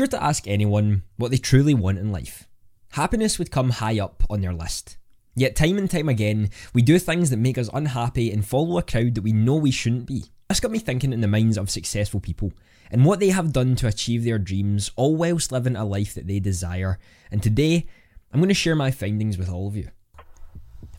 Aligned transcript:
were 0.00 0.06
to 0.08 0.22
ask 0.22 0.46
anyone 0.46 1.02
what 1.16 1.30
they 1.30 1.36
truly 1.36 1.74
want 1.74 1.98
in 1.98 2.12
life, 2.12 2.48
happiness 2.92 3.38
would 3.38 3.50
come 3.50 3.70
high 3.70 3.98
up 3.98 4.22
on 4.30 4.40
their 4.40 4.52
list. 4.52 4.96
Yet, 5.34 5.56
time 5.56 5.78
and 5.78 5.90
time 5.90 6.08
again, 6.08 6.50
we 6.74 6.82
do 6.82 6.98
things 6.98 7.30
that 7.30 7.36
make 7.38 7.56
us 7.56 7.70
unhappy 7.72 8.32
and 8.32 8.44
follow 8.44 8.78
a 8.78 8.82
crowd 8.82 9.14
that 9.14 9.22
we 9.22 9.32
know 9.32 9.54
we 9.54 9.70
shouldn't 9.70 10.06
be. 10.06 10.24
This 10.48 10.60
got 10.60 10.70
me 10.70 10.80
thinking 10.80 11.12
in 11.12 11.20
the 11.20 11.28
minds 11.28 11.56
of 11.56 11.70
successful 11.70 12.20
people 12.20 12.52
and 12.90 13.04
what 13.04 13.20
they 13.20 13.28
have 13.28 13.52
done 13.52 13.76
to 13.76 13.86
achieve 13.86 14.24
their 14.24 14.38
dreams, 14.38 14.90
all 14.96 15.16
whilst 15.16 15.52
living 15.52 15.76
a 15.76 15.84
life 15.84 16.14
that 16.14 16.26
they 16.26 16.40
desire. 16.40 16.98
And 17.30 17.42
today, 17.42 17.86
I'm 18.32 18.40
going 18.40 18.48
to 18.48 18.54
share 18.54 18.74
my 18.74 18.90
findings 18.90 19.38
with 19.38 19.48
all 19.48 19.68
of 19.68 19.76
you. 19.76 19.88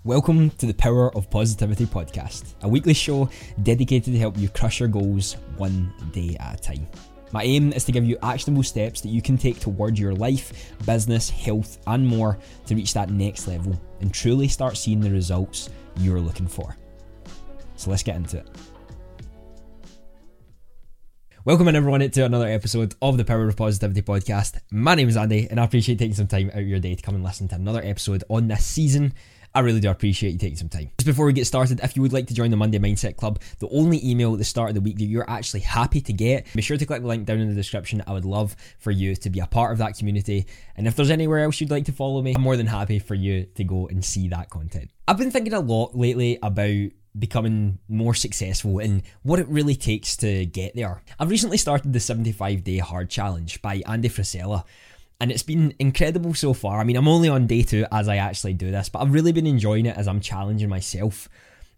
Welcome 0.03 0.49
to 0.51 0.65
the 0.65 0.73
Power 0.73 1.15
of 1.15 1.29
Positivity 1.29 1.85
podcast, 1.85 2.55
a 2.63 2.69
weekly 2.69 2.93
show 2.93 3.29
dedicated 3.61 4.13
to 4.13 4.19
help 4.19 4.37
you 4.37 4.49
crush 4.49 4.79
your 4.79 4.89
goals 4.89 5.33
one 5.57 5.93
day 6.11 6.37
at 6.39 6.59
a 6.59 6.61
time. 6.61 6.87
My 7.33 7.43
aim 7.43 7.71
is 7.71 7.85
to 7.85 7.93
give 7.93 8.03
you 8.03 8.17
actionable 8.21 8.63
steps 8.63 8.99
that 9.01 9.07
you 9.07 9.21
can 9.21 9.37
take 9.37 9.57
towards 9.61 9.97
your 9.97 10.13
life, 10.13 10.75
business, 10.85 11.29
health, 11.29 11.77
and 11.87 12.05
more 12.05 12.37
to 12.65 12.75
reach 12.75 12.93
that 12.93 13.09
next 13.09 13.47
level 13.47 13.79
and 14.01 14.13
truly 14.13 14.49
start 14.49 14.75
seeing 14.75 14.99
the 14.99 15.09
results 15.09 15.69
you're 15.95 16.19
looking 16.19 16.47
for. 16.47 16.75
So 17.77 17.89
let's 17.89 18.03
get 18.03 18.17
into 18.17 18.39
it. 18.39 18.49
Welcome 21.45 21.69
in 21.69 21.75
everyone 21.77 22.07
to 22.07 22.25
another 22.25 22.47
episode 22.47 22.95
of 23.01 23.15
the 23.15 23.23
Power 23.23 23.47
of 23.47 23.55
Positivity 23.55 24.01
podcast. 24.01 24.59
My 24.69 24.93
name 24.95 25.07
is 25.07 25.15
Andy 25.15 25.47
and 25.49 25.57
I 25.57 25.63
appreciate 25.63 25.99
taking 25.99 26.13
some 26.13 26.27
time 26.27 26.49
out 26.49 26.59
of 26.59 26.67
your 26.67 26.79
day 26.79 26.95
to 26.95 27.01
come 27.01 27.15
and 27.15 27.23
listen 27.23 27.47
to 27.47 27.55
another 27.55 27.81
episode 27.81 28.25
on 28.29 28.49
this 28.49 28.65
season 28.65 29.13
I 29.53 29.59
really 29.59 29.81
do 29.81 29.89
appreciate 29.89 30.31
you 30.31 30.37
taking 30.37 30.57
some 30.57 30.69
time. 30.69 30.91
Just 30.97 31.05
before 31.05 31.25
we 31.25 31.33
get 31.33 31.45
started, 31.45 31.81
if 31.83 31.95
you 31.95 32.01
would 32.01 32.13
like 32.13 32.27
to 32.27 32.33
join 32.33 32.51
the 32.51 32.57
Monday 32.57 32.79
Mindset 32.79 33.17
Club, 33.17 33.41
the 33.59 33.67
only 33.69 34.05
email 34.07 34.31
at 34.33 34.39
the 34.39 34.45
start 34.45 34.69
of 34.69 34.75
the 34.75 34.81
week 34.81 34.97
that 34.97 35.05
you're 35.05 35.29
actually 35.29 35.59
happy 35.59 35.99
to 36.01 36.13
get, 36.13 36.47
be 36.53 36.61
sure 36.61 36.77
to 36.77 36.85
click 36.85 37.01
the 37.01 37.07
link 37.07 37.25
down 37.25 37.39
in 37.39 37.49
the 37.49 37.55
description. 37.55 38.01
I 38.07 38.13
would 38.13 38.25
love 38.25 38.55
for 38.79 38.91
you 38.91 39.15
to 39.15 39.29
be 39.29 39.39
a 39.39 39.47
part 39.47 39.73
of 39.73 39.77
that 39.79 39.97
community. 39.97 40.45
And 40.77 40.87
if 40.87 40.95
there's 40.95 41.11
anywhere 41.11 41.39
else 41.39 41.59
you'd 41.59 41.71
like 41.71 41.85
to 41.85 41.91
follow 41.91 42.21
me, 42.21 42.33
I'm 42.35 42.41
more 42.41 42.55
than 42.55 42.67
happy 42.67 42.99
for 42.99 43.15
you 43.15 43.45
to 43.55 43.63
go 43.63 43.87
and 43.87 44.03
see 44.03 44.29
that 44.29 44.49
content. 44.49 44.89
I've 45.07 45.17
been 45.17 45.31
thinking 45.31 45.53
a 45.53 45.59
lot 45.59 45.97
lately 45.97 46.39
about 46.41 46.91
becoming 47.17 47.77
more 47.89 48.13
successful 48.13 48.79
and 48.79 49.03
what 49.23 49.39
it 49.39 49.47
really 49.49 49.75
takes 49.75 50.15
to 50.17 50.45
get 50.45 50.75
there. 50.75 51.01
I've 51.19 51.29
recently 51.29 51.57
started 51.57 51.91
the 51.91 51.99
75 51.99 52.63
day 52.63 52.77
hard 52.77 53.09
challenge 53.09 53.61
by 53.61 53.81
Andy 53.85 54.07
Frisella 54.07 54.63
and 55.21 55.31
it's 55.31 55.43
been 55.43 55.75
incredible 55.77 56.33
so 56.33 56.51
far. 56.51 56.79
I 56.79 56.83
mean, 56.83 56.97
I'm 56.97 57.07
only 57.07 57.29
on 57.29 57.45
day 57.45 57.61
two 57.61 57.85
as 57.91 58.07
I 58.07 58.17
actually 58.17 58.55
do 58.55 58.71
this, 58.71 58.89
but 58.89 59.03
I've 59.03 59.13
really 59.13 59.31
been 59.31 59.45
enjoying 59.45 59.85
it 59.85 59.95
as 59.95 60.07
I'm 60.07 60.19
challenging 60.19 60.67
myself. 60.67 61.29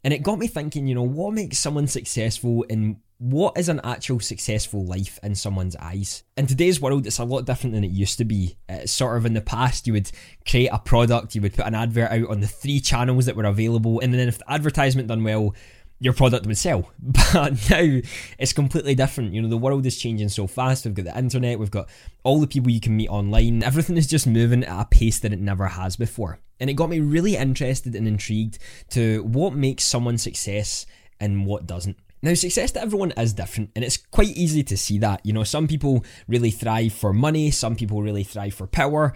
And 0.02 0.14
it 0.14 0.24
got 0.24 0.40
me 0.40 0.48
thinking, 0.48 0.88
you 0.88 0.96
know, 0.96 1.04
what 1.04 1.34
makes 1.34 1.58
someone 1.58 1.88
successful 1.88 2.66
and 2.70 3.02
what 3.18 3.58
is 3.58 3.68
an 3.68 3.82
actual 3.84 4.22
successful 4.22 4.86
life 4.86 5.20
in 5.24 5.36
someone's 5.36 5.76
eyes? 5.76 6.24
In 6.38 6.48
today's 6.48 6.80
world, 6.80 7.06
it's 7.06 7.20
a 7.20 7.26
lot 7.26 7.46
different 7.46 7.74
than 7.74 7.84
it 7.84 7.92
used 7.92 8.18
to 8.20 8.26
be. 8.26 8.56
It's 8.70 8.94
sort 8.94 9.18
of 9.18 9.26
in 9.26 9.34
the 9.34 9.42
past, 9.42 9.88
you 9.88 9.94
would 9.94 10.10
create 10.48 10.70
a 10.72 10.80
product, 10.80 11.36
you 11.36 11.42
would 11.42 11.54
put 11.54 11.68
an 11.68 11.76
advert 11.76 12.12
out 12.12 12.30
on 12.30 12.40
the 12.40 12.48
three 12.48 12.80
channels 12.80 13.26
that 13.26 13.36
were 13.36 13.44
available, 13.44 14.00
and 14.00 14.14
then 14.14 14.30
if 14.30 14.38
the 14.38 14.50
advertisement 14.52 15.10
done 15.10 15.24
well, 15.24 15.54
your 16.00 16.14
product 16.14 16.46
would 16.46 16.58
sell. 16.58 16.92
But 17.34 17.70
now 17.70 18.02
it's 18.38 18.54
completely 18.54 18.96
different. 18.96 19.34
You 19.34 19.42
know, 19.42 19.50
the 19.50 19.58
world 19.58 19.86
is 19.86 19.98
changing 19.98 20.30
so 20.30 20.48
fast. 20.48 20.86
We've 20.86 20.94
got 20.94 21.06
the 21.06 21.18
internet, 21.18 21.60
we've 21.60 21.72
got 21.72 21.90
all 22.24 22.40
the 22.40 22.48
people 22.48 22.72
you 22.72 22.80
can 22.80 22.96
meet 22.96 23.10
online. 23.10 23.64
Everything 23.64 23.98
is 23.98 24.08
just 24.08 24.28
moving 24.28 24.64
at 24.64 24.82
a 24.82 24.86
pace 24.86 25.20
that 25.20 25.34
it 25.34 25.40
never 25.40 25.68
has 25.68 25.96
before. 25.96 26.40
And 26.60 26.70
it 26.70 26.74
got 26.74 26.90
me 26.90 27.00
really 27.00 27.36
interested 27.36 27.96
and 27.96 28.08
intrigued 28.08 28.60
to 28.92 29.24
what 29.24 29.54
makes 29.54 29.84
someone 29.84 30.18
success 30.18 30.86
and 31.20 31.46
what 31.46 31.66
doesn't. 31.66 31.98
Now, 32.22 32.34
success 32.36 32.72
to 32.72 32.82
everyone 32.82 33.12
is 33.18 33.34
different, 33.34 33.72
and 33.76 33.84
it's 33.84 33.98
quite 33.98 34.30
easy 34.30 34.64
to 34.64 34.78
see 34.78 34.98
that. 35.00 35.26
You 35.26 35.34
know, 35.34 35.44
some 35.44 35.68
people 35.68 36.06
really 36.26 36.52
thrive 36.52 36.94
for 36.94 37.12
money, 37.12 37.52
some 37.52 37.76
people 37.76 38.02
really 38.02 38.24
thrive 38.24 38.54
for 38.54 38.66
power, 38.66 39.14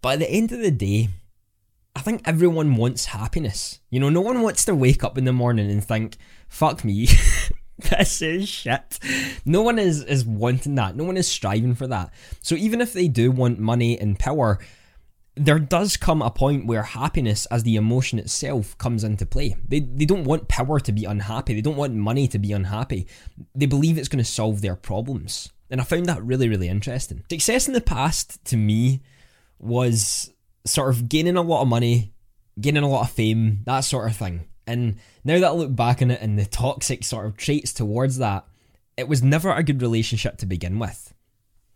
but 0.00 0.14
at 0.14 0.18
the 0.20 0.30
end 0.30 0.52
of 0.52 0.60
the 0.60 0.70
day, 0.70 1.10
I 1.96 2.00
think 2.00 2.20
everyone 2.26 2.76
wants 2.76 3.06
happiness. 3.06 3.80
You 3.88 4.00
know, 4.00 4.10
no 4.10 4.20
one 4.20 4.42
wants 4.42 4.66
to 4.66 4.74
wake 4.74 5.02
up 5.02 5.16
in 5.16 5.24
the 5.24 5.32
morning 5.32 5.70
and 5.70 5.82
think, 5.82 6.18
fuck 6.46 6.84
me. 6.84 7.08
this 7.78 8.20
is 8.20 8.46
shit. 8.46 8.98
No 9.46 9.62
one 9.62 9.78
is, 9.78 10.04
is 10.04 10.22
wanting 10.26 10.74
that. 10.74 10.94
No 10.94 11.04
one 11.04 11.16
is 11.16 11.26
striving 11.26 11.74
for 11.74 11.86
that. 11.86 12.12
So 12.42 12.54
even 12.54 12.82
if 12.82 12.92
they 12.92 13.08
do 13.08 13.30
want 13.30 13.58
money 13.58 13.98
and 13.98 14.18
power, 14.18 14.58
there 15.36 15.58
does 15.58 15.96
come 15.96 16.20
a 16.20 16.30
point 16.30 16.66
where 16.66 16.82
happiness 16.82 17.46
as 17.46 17.62
the 17.62 17.76
emotion 17.76 18.18
itself 18.18 18.76
comes 18.76 19.02
into 19.02 19.24
play. 19.24 19.56
They, 19.66 19.80
they 19.80 20.04
don't 20.04 20.24
want 20.24 20.48
power 20.48 20.78
to 20.78 20.92
be 20.92 21.06
unhappy. 21.06 21.54
They 21.54 21.62
don't 21.62 21.76
want 21.76 21.94
money 21.94 22.28
to 22.28 22.38
be 22.38 22.52
unhappy. 22.52 23.06
They 23.54 23.66
believe 23.66 23.96
it's 23.96 24.08
going 24.08 24.22
to 24.22 24.30
solve 24.30 24.60
their 24.60 24.76
problems. 24.76 25.50
And 25.70 25.80
I 25.80 25.84
found 25.84 26.04
that 26.06 26.22
really, 26.22 26.50
really 26.50 26.68
interesting. 26.68 27.24
Success 27.30 27.68
in 27.68 27.72
the 27.72 27.80
past, 27.80 28.44
to 28.44 28.58
me, 28.58 29.00
was 29.58 30.30
sort 30.66 30.90
of 30.90 31.08
gaining 31.08 31.36
a 31.36 31.42
lot 31.42 31.62
of 31.62 31.68
money, 31.68 32.12
gaining 32.60 32.82
a 32.82 32.88
lot 32.88 33.02
of 33.02 33.10
fame, 33.10 33.60
that 33.64 33.80
sort 33.80 34.10
of 34.10 34.16
thing. 34.16 34.46
And 34.66 34.96
now 35.24 35.38
that 35.38 35.46
I 35.46 35.52
look 35.52 35.74
back 35.74 36.02
on 36.02 36.10
it 36.10 36.20
and 36.20 36.38
the 36.38 36.44
toxic 36.44 37.04
sort 37.04 37.26
of 37.26 37.36
traits 37.36 37.72
towards 37.72 38.18
that, 38.18 38.44
it 38.96 39.08
was 39.08 39.22
never 39.22 39.52
a 39.52 39.62
good 39.62 39.82
relationship 39.82 40.38
to 40.38 40.46
begin 40.46 40.78
with. 40.78 41.14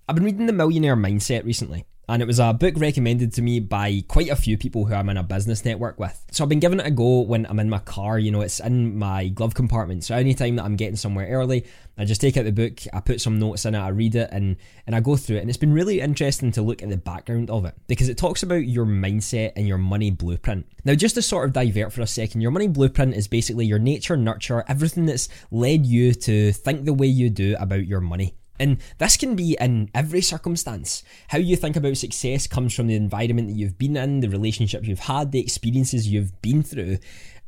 I've 0.09 0.17
been 0.17 0.25
reading 0.25 0.47
The 0.47 0.53
Millionaire 0.53 0.97
Mindset 0.97 1.45
recently, 1.45 1.85
and 2.11 2.21
it 2.21 2.27
was 2.27 2.41
a 2.41 2.53
book 2.53 2.75
recommended 2.77 3.33
to 3.35 3.43
me 3.43 3.61
by 3.61 4.03
quite 4.09 4.31
a 4.31 4.37
few 4.37 4.59
people 4.59 4.85
who 4.85 4.95
I'm 4.95 5.09
in 5.09 5.17
a 5.17 5.23
business 5.23 5.65
network 5.65 6.01
with. 6.01 6.27
So 6.33 6.43
I've 6.43 6.49
been 6.49 6.59
giving 6.59 6.81
it 6.81 6.87
a 6.87 6.91
go 6.91 7.21
when 7.21 7.47
I'm 7.47 7.61
in 7.61 7.71
my 7.71 7.79
car, 7.79 8.19
you 8.19 8.33
know, 8.33 8.41
it's 8.41 8.59
in 8.59 8.99
my 8.99 9.29
glove 9.29 9.55
compartment. 9.55 10.03
So 10.03 10.17
anytime 10.17 10.57
that 10.57 10.65
I'm 10.65 10.75
getting 10.75 10.97
somewhere 10.97 11.29
early, 11.29 11.65
I 11.97 12.05
just 12.05 12.21
take 12.21 12.37
out 12.37 12.47
the 12.47 12.53
book, 12.53 12.81
I 12.93 12.99
put 12.99 13.21
some 13.21 13.39
notes 13.39 13.65
in 13.65 13.77
it, 13.77 13.79
I 13.79 13.89
read 13.89 14.17
it, 14.17 14.29
and, 14.33 14.57
and 14.89 14.97
I 14.97 15.01
go 15.01 15.17
through 15.17 15.37
it. 15.37 15.41
And 15.41 15.49
it's 15.49 15.57
been 15.57 15.73
really 15.73 16.01
interesting 16.01 16.51
to 16.53 16.63
look 16.63 16.83
at 16.83 16.89
the 16.89 16.97
background 16.97 17.49
of 17.49 17.65
it 17.65 17.75
because 17.87 18.09
it 18.09 18.19
talks 18.19 18.43
about 18.43 18.67
your 18.67 18.87
mindset 18.87 19.53
and 19.55 19.69
your 19.69 19.79
money 19.79 20.11
blueprint. 20.11 20.67
Now, 20.85 20.95
just 20.95 21.15
to 21.15 21.23
sort 21.23 21.47
of 21.47 21.53
divert 21.53 21.93
for 21.93 22.01
a 22.01 22.09
second, 22.09 22.41
your 22.41 22.51
money 22.51 22.67
blueprint 22.67 23.15
is 23.15 23.29
basically 23.29 23.67
your 23.67 23.79
nature, 23.79 24.17
nurture, 24.17 24.65
everything 24.67 25.07
that's 25.07 25.29
led 25.53 25.87
you 25.87 26.13
to 26.15 26.51
think 26.53 26.87
the 26.87 26.93
way 26.93 27.07
you 27.07 27.31
do 27.31 27.55
about 27.61 27.87
your 27.87 28.01
money. 28.01 28.35
And 28.61 28.77
this 28.99 29.17
can 29.17 29.35
be 29.35 29.57
in 29.59 29.91
every 29.95 30.21
circumstance. 30.21 31.03
How 31.29 31.39
you 31.39 31.57
think 31.57 31.77
about 31.77 31.97
success 31.97 32.47
comes 32.47 32.75
from 32.75 32.89
the 32.89 32.95
environment 32.95 33.49
that 33.49 33.57
you've 33.57 33.79
been 33.79 33.97
in, 33.97 34.21
the 34.21 34.29
relationships 34.29 34.87
you've 34.87 35.01
had, 35.01 35.33
the 35.33 35.41
experiences 35.41 36.07
you've 36.07 36.41
been 36.43 36.63
through. 36.63 36.99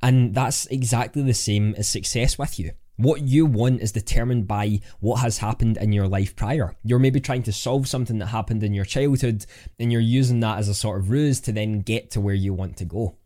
And 0.03 0.35
that's 0.35 0.65
exactly 0.67 1.23
the 1.23 1.35
same 1.35 1.75
as 1.77 1.87
success 1.87 2.39
with 2.39 2.59
you. 2.59 2.73
What 2.97 3.21
you 3.21 3.45
want 3.45 3.83
is 3.83 3.93
determined 3.93 4.49
by 4.49 4.81
what 5.01 5.17
has 5.17 5.39
happened 5.39 5.77
in 5.77 5.93
your 5.93 6.09
life 6.09 6.35
prior. 6.35 6.77
You're 6.83 6.99
maybe 6.99 7.21
trying 7.21 7.43
to 7.45 7.53
solve 7.53 7.89
something 7.89 8.19
that 8.19 8.27
happened 8.27 8.63
in 8.63 8.73
your 8.73 8.85
childhood 8.87 9.45
and 9.79 9.93
you're 9.93 10.01
using 10.01 10.41
that 10.41 10.59
as 10.59 10.69
a 10.69 10.75
sort 10.75 10.99
of 10.99 11.11
ruse 11.11 11.41
to 11.43 11.53
then 11.53 11.83
get 11.83 12.11
to 12.13 12.21
where 12.21 12.35
you 12.35 12.55
want 12.55 12.79
to 12.79 12.85
go. 12.87 13.17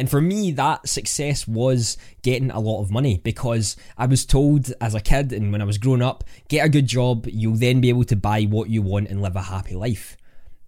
And 0.00 0.08
for 0.08 0.22
me, 0.22 0.50
that 0.52 0.88
success 0.88 1.46
was 1.46 1.98
getting 2.22 2.50
a 2.50 2.58
lot 2.58 2.80
of 2.80 2.90
money 2.90 3.18
because 3.18 3.76
I 3.98 4.06
was 4.06 4.24
told 4.24 4.72
as 4.80 4.94
a 4.94 5.00
kid 5.00 5.30
and 5.30 5.52
when 5.52 5.60
I 5.60 5.66
was 5.66 5.76
growing 5.76 6.00
up, 6.00 6.24
get 6.48 6.64
a 6.64 6.70
good 6.70 6.86
job, 6.86 7.26
you'll 7.28 7.58
then 7.58 7.82
be 7.82 7.90
able 7.90 8.04
to 8.04 8.16
buy 8.16 8.44
what 8.44 8.70
you 8.70 8.80
want 8.80 9.08
and 9.08 9.20
live 9.20 9.36
a 9.36 9.42
happy 9.42 9.74
life. 9.74 10.16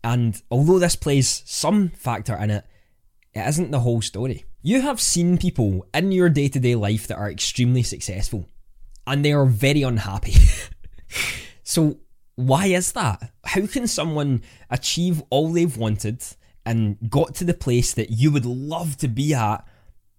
And 0.04 0.41
although 0.50 0.78
this 0.78 0.97
plays 0.97 1.42
some 1.47 1.88
factor 1.97 2.37
in 2.37 2.50
it, 2.50 2.66
it 3.32 3.48
isn't 3.48 3.71
the 3.71 3.81
whole 3.81 4.03
story. 4.03 4.44
You 4.60 4.82
have 4.82 5.00
seen 5.00 5.38
people 5.38 5.87
in 5.94 6.12
your 6.12 6.28
day 6.28 6.48
to 6.48 6.60
day 6.60 6.75
life 6.75 7.06
that 7.06 7.16
are 7.16 7.31
extremely 7.31 7.82
successful 7.82 8.50
and 9.06 9.25
they 9.25 9.32
are 9.32 9.47
very 9.47 9.81
unhappy. 9.81 10.34
so, 11.62 12.00
why 12.34 12.66
is 12.66 12.92
that? 12.92 13.32
How 13.47 13.66
can 13.66 13.87
someone 13.87 14.42
achieve 14.69 15.22
all 15.31 15.50
they've 15.50 15.75
wanted 15.75 16.22
and 16.65 16.99
got 17.11 17.34
to 17.37 17.45
the 17.45 17.55
place 17.55 17.95
that 17.95 18.11
you 18.11 18.31
would 18.31 18.47
love 18.47 18.97
to 18.99 19.09
be 19.09 19.34
at, 19.34 19.67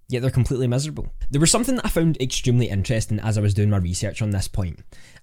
yet 0.09 0.21
they're 0.21 0.31
completely 0.31 0.67
miserable. 0.67 1.07
There 1.31 1.41
was 1.41 1.49
something 1.49 1.75
that 1.75 1.85
I 1.85 1.89
found 1.89 2.21
extremely 2.21 2.69
interesting 2.69 3.19
as 3.19 3.37
I 3.37 3.41
was 3.41 3.53
doing 3.53 3.69
my 3.69 3.77
research 3.77 4.21
on 4.21 4.31
this 4.31 4.47
point, 4.47 4.79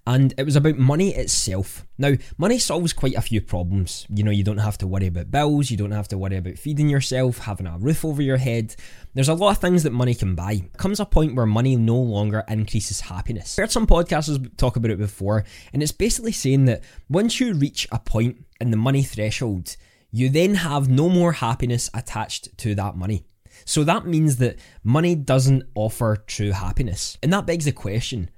and 0.06 0.34
it 0.36 0.44
was 0.44 0.56
about 0.56 0.76
money 0.78 1.14
itself. 1.14 1.86
Now, 1.98 2.14
money 2.38 2.58
solves 2.58 2.92
quite 2.92 3.14
a 3.14 3.20
few 3.20 3.40
problems. 3.40 4.06
You 4.08 4.24
know, 4.24 4.30
you 4.30 4.42
don't 4.42 4.58
have 4.58 4.78
to 4.78 4.86
worry 4.86 5.06
about 5.06 5.30
bills, 5.30 5.70
you 5.70 5.76
don't 5.76 5.90
have 5.92 6.08
to 6.08 6.18
worry 6.18 6.36
about 6.36 6.58
feeding 6.58 6.88
yourself, 6.88 7.38
having 7.38 7.66
a 7.66 7.78
roof 7.78 8.04
over 8.04 8.22
your 8.22 8.38
head. 8.38 8.74
There's 9.14 9.28
a 9.28 9.34
lot 9.34 9.50
of 9.50 9.58
things 9.58 9.82
that 9.82 9.92
money 9.92 10.14
can 10.14 10.34
buy. 10.34 10.62
comes 10.76 10.98
a 10.98 11.06
point 11.06 11.36
where 11.36 11.46
money 11.46 11.76
no 11.76 11.96
longer 11.96 12.44
increases 12.48 13.00
happiness. 13.00 13.58
I've 13.58 13.64
heard 13.64 13.72
some 13.72 13.86
podcasters 13.86 14.56
talk 14.56 14.76
about 14.76 14.90
it 14.90 14.98
before, 14.98 15.44
and 15.72 15.82
it's 15.82 15.92
basically 15.92 16.32
saying 16.32 16.64
that 16.64 16.82
once 17.08 17.38
you 17.38 17.52
reach 17.52 17.86
a 17.92 17.98
point 17.98 18.44
in 18.60 18.70
the 18.70 18.76
money 18.76 19.02
threshold, 19.02 19.76
you 20.10 20.28
then 20.28 20.56
have 20.56 20.88
no 20.88 21.08
more 21.08 21.32
happiness 21.32 21.90
attached 21.94 22.56
to 22.58 22.74
that 22.74 22.96
money. 22.96 23.24
So 23.64 23.84
that 23.84 24.06
means 24.06 24.36
that 24.36 24.58
money 24.82 25.14
doesn't 25.14 25.64
offer 25.74 26.16
true 26.26 26.52
happiness. 26.52 27.18
And 27.22 27.32
that 27.32 27.46
begs 27.46 27.64
the 27.64 27.72
question 27.72 28.30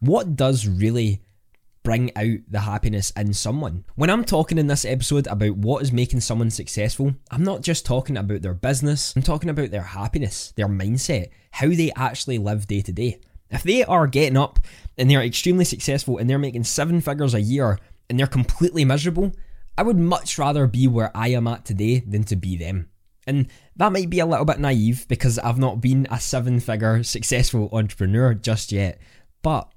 what 0.00 0.34
does 0.34 0.66
really 0.66 1.22
bring 1.82 2.10
out 2.16 2.38
the 2.48 2.60
happiness 2.60 3.10
in 3.16 3.34
someone? 3.34 3.84
When 3.94 4.10
I'm 4.10 4.24
talking 4.24 4.58
in 4.58 4.66
this 4.66 4.84
episode 4.84 5.26
about 5.26 5.56
what 5.56 5.82
is 5.82 5.92
making 5.92 6.20
someone 6.20 6.50
successful, 6.50 7.14
I'm 7.30 7.44
not 7.44 7.62
just 7.62 7.84
talking 7.84 8.16
about 8.16 8.42
their 8.42 8.54
business, 8.54 9.14
I'm 9.14 9.22
talking 9.22 9.50
about 9.50 9.70
their 9.70 9.82
happiness, 9.82 10.52
their 10.56 10.68
mindset, 10.68 11.30
how 11.52 11.68
they 11.68 11.92
actually 11.96 12.38
live 12.38 12.66
day 12.66 12.80
to 12.82 12.92
day. 12.92 13.20
If 13.50 13.62
they 13.62 13.84
are 13.84 14.06
getting 14.06 14.36
up 14.36 14.60
and 14.96 15.10
they're 15.10 15.22
extremely 15.22 15.64
successful 15.64 16.18
and 16.18 16.30
they're 16.30 16.38
making 16.38 16.64
seven 16.64 17.00
figures 17.00 17.34
a 17.34 17.40
year 17.40 17.78
and 18.08 18.18
they're 18.18 18.26
completely 18.26 18.84
miserable, 18.84 19.32
I 19.80 19.82
would 19.82 19.96
much 19.96 20.36
rather 20.36 20.66
be 20.66 20.86
where 20.86 21.10
I 21.16 21.28
am 21.28 21.46
at 21.46 21.64
today 21.64 22.00
than 22.00 22.24
to 22.24 22.36
be 22.36 22.54
them. 22.54 22.90
And 23.26 23.46
that 23.76 23.92
might 23.92 24.10
be 24.10 24.18
a 24.18 24.26
little 24.26 24.44
bit 24.44 24.60
naive 24.60 25.08
because 25.08 25.38
I've 25.38 25.58
not 25.58 25.80
been 25.80 26.06
a 26.10 26.20
seven 26.20 26.60
figure 26.60 27.02
successful 27.02 27.70
entrepreneur 27.72 28.34
just 28.34 28.72
yet. 28.72 29.00
But 29.40 29.72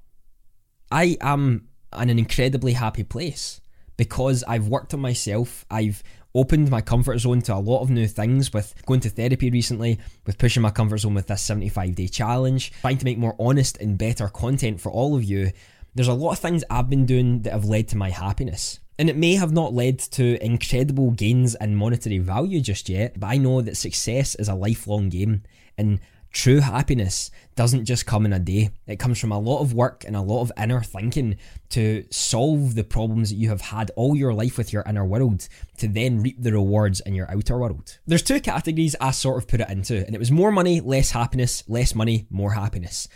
I 0.92 1.16
am 1.22 1.68
in 1.98 2.10
an 2.10 2.18
incredibly 2.18 2.74
happy 2.74 3.02
place 3.02 3.62
because 3.96 4.44
I've 4.46 4.68
worked 4.68 4.92
on 4.92 5.00
myself. 5.00 5.64
I've 5.70 6.02
opened 6.34 6.70
my 6.70 6.82
comfort 6.82 7.20
zone 7.20 7.40
to 7.40 7.54
a 7.54 7.56
lot 7.56 7.80
of 7.80 7.88
new 7.88 8.06
things 8.06 8.52
with 8.52 8.74
going 8.84 9.00
to 9.00 9.08
therapy 9.08 9.48
recently, 9.48 9.98
with 10.26 10.36
pushing 10.36 10.62
my 10.62 10.70
comfort 10.70 10.98
zone 10.98 11.14
with 11.14 11.28
this 11.28 11.40
75 11.40 11.94
day 11.94 12.08
challenge, 12.08 12.72
trying 12.82 12.98
to 12.98 13.06
make 13.06 13.16
more 13.16 13.36
honest 13.38 13.78
and 13.78 13.96
better 13.96 14.28
content 14.28 14.82
for 14.82 14.92
all 14.92 15.16
of 15.16 15.24
you. 15.24 15.50
There's 15.94 16.08
a 16.08 16.12
lot 16.12 16.32
of 16.32 16.40
things 16.40 16.62
I've 16.68 16.90
been 16.90 17.06
doing 17.06 17.40
that 17.42 17.54
have 17.54 17.64
led 17.64 17.88
to 17.88 17.96
my 17.96 18.10
happiness. 18.10 18.80
And 18.98 19.10
it 19.10 19.16
may 19.16 19.34
have 19.34 19.52
not 19.52 19.74
led 19.74 19.98
to 19.98 20.42
incredible 20.44 21.10
gains 21.10 21.56
in 21.60 21.74
monetary 21.74 22.18
value 22.18 22.60
just 22.60 22.88
yet, 22.88 23.18
but 23.18 23.26
I 23.26 23.36
know 23.38 23.60
that 23.60 23.76
success 23.76 24.34
is 24.36 24.48
a 24.48 24.54
lifelong 24.54 25.08
game 25.08 25.42
and 25.76 26.00
true 26.34 26.60
happiness 26.60 27.30
doesn't 27.54 27.84
just 27.84 28.06
come 28.06 28.26
in 28.26 28.32
a 28.32 28.38
day. 28.38 28.70
It 28.86 28.98
comes 28.98 29.18
from 29.18 29.32
a 29.32 29.38
lot 29.38 29.60
of 29.60 29.72
work 29.72 30.04
and 30.04 30.16
a 30.16 30.20
lot 30.20 30.42
of 30.42 30.52
inner 30.58 30.82
thinking 30.82 31.36
to 31.70 32.04
solve 32.10 32.74
the 32.74 32.84
problems 32.84 33.30
that 33.30 33.36
you 33.36 33.48
have 33.48 33.60
had 33.60 33.90
all 33.96 34.16
your 34.16 34.34
life 34.34 34.58
with 34.58 34.72
your 34.72 34.82
inner 34.86 35.04
world 35.04 35.48
to 35.78 35.88
then 35.88 36.22
reap 36.22 36.42
the 36.42 36.52
rewards 36.52 37.00
in 37.00 37.14
your 37.14 37.30
outer 37.30 37.56
world. 37.56 37.98
There's 38.06 38.22
two 38.22 38.40
categories 38.40 38.96
I 39.00 39.12
sort 39.12 39.38
of 39.38 39.48
put 39.48 39.60
it 39.60 39.70
into, 39.70 40.04
and 40.04 40.14
it 40.14 40.18
was 40.18 40.32
more 40.32 40.50
money, 40.50 40.80
less 40.80 41.12
happiness, 41.12 41.62
less 41.68 41.94
money, 41.94 42.26
more 42.30 42.52
happiness. 42.52 43.08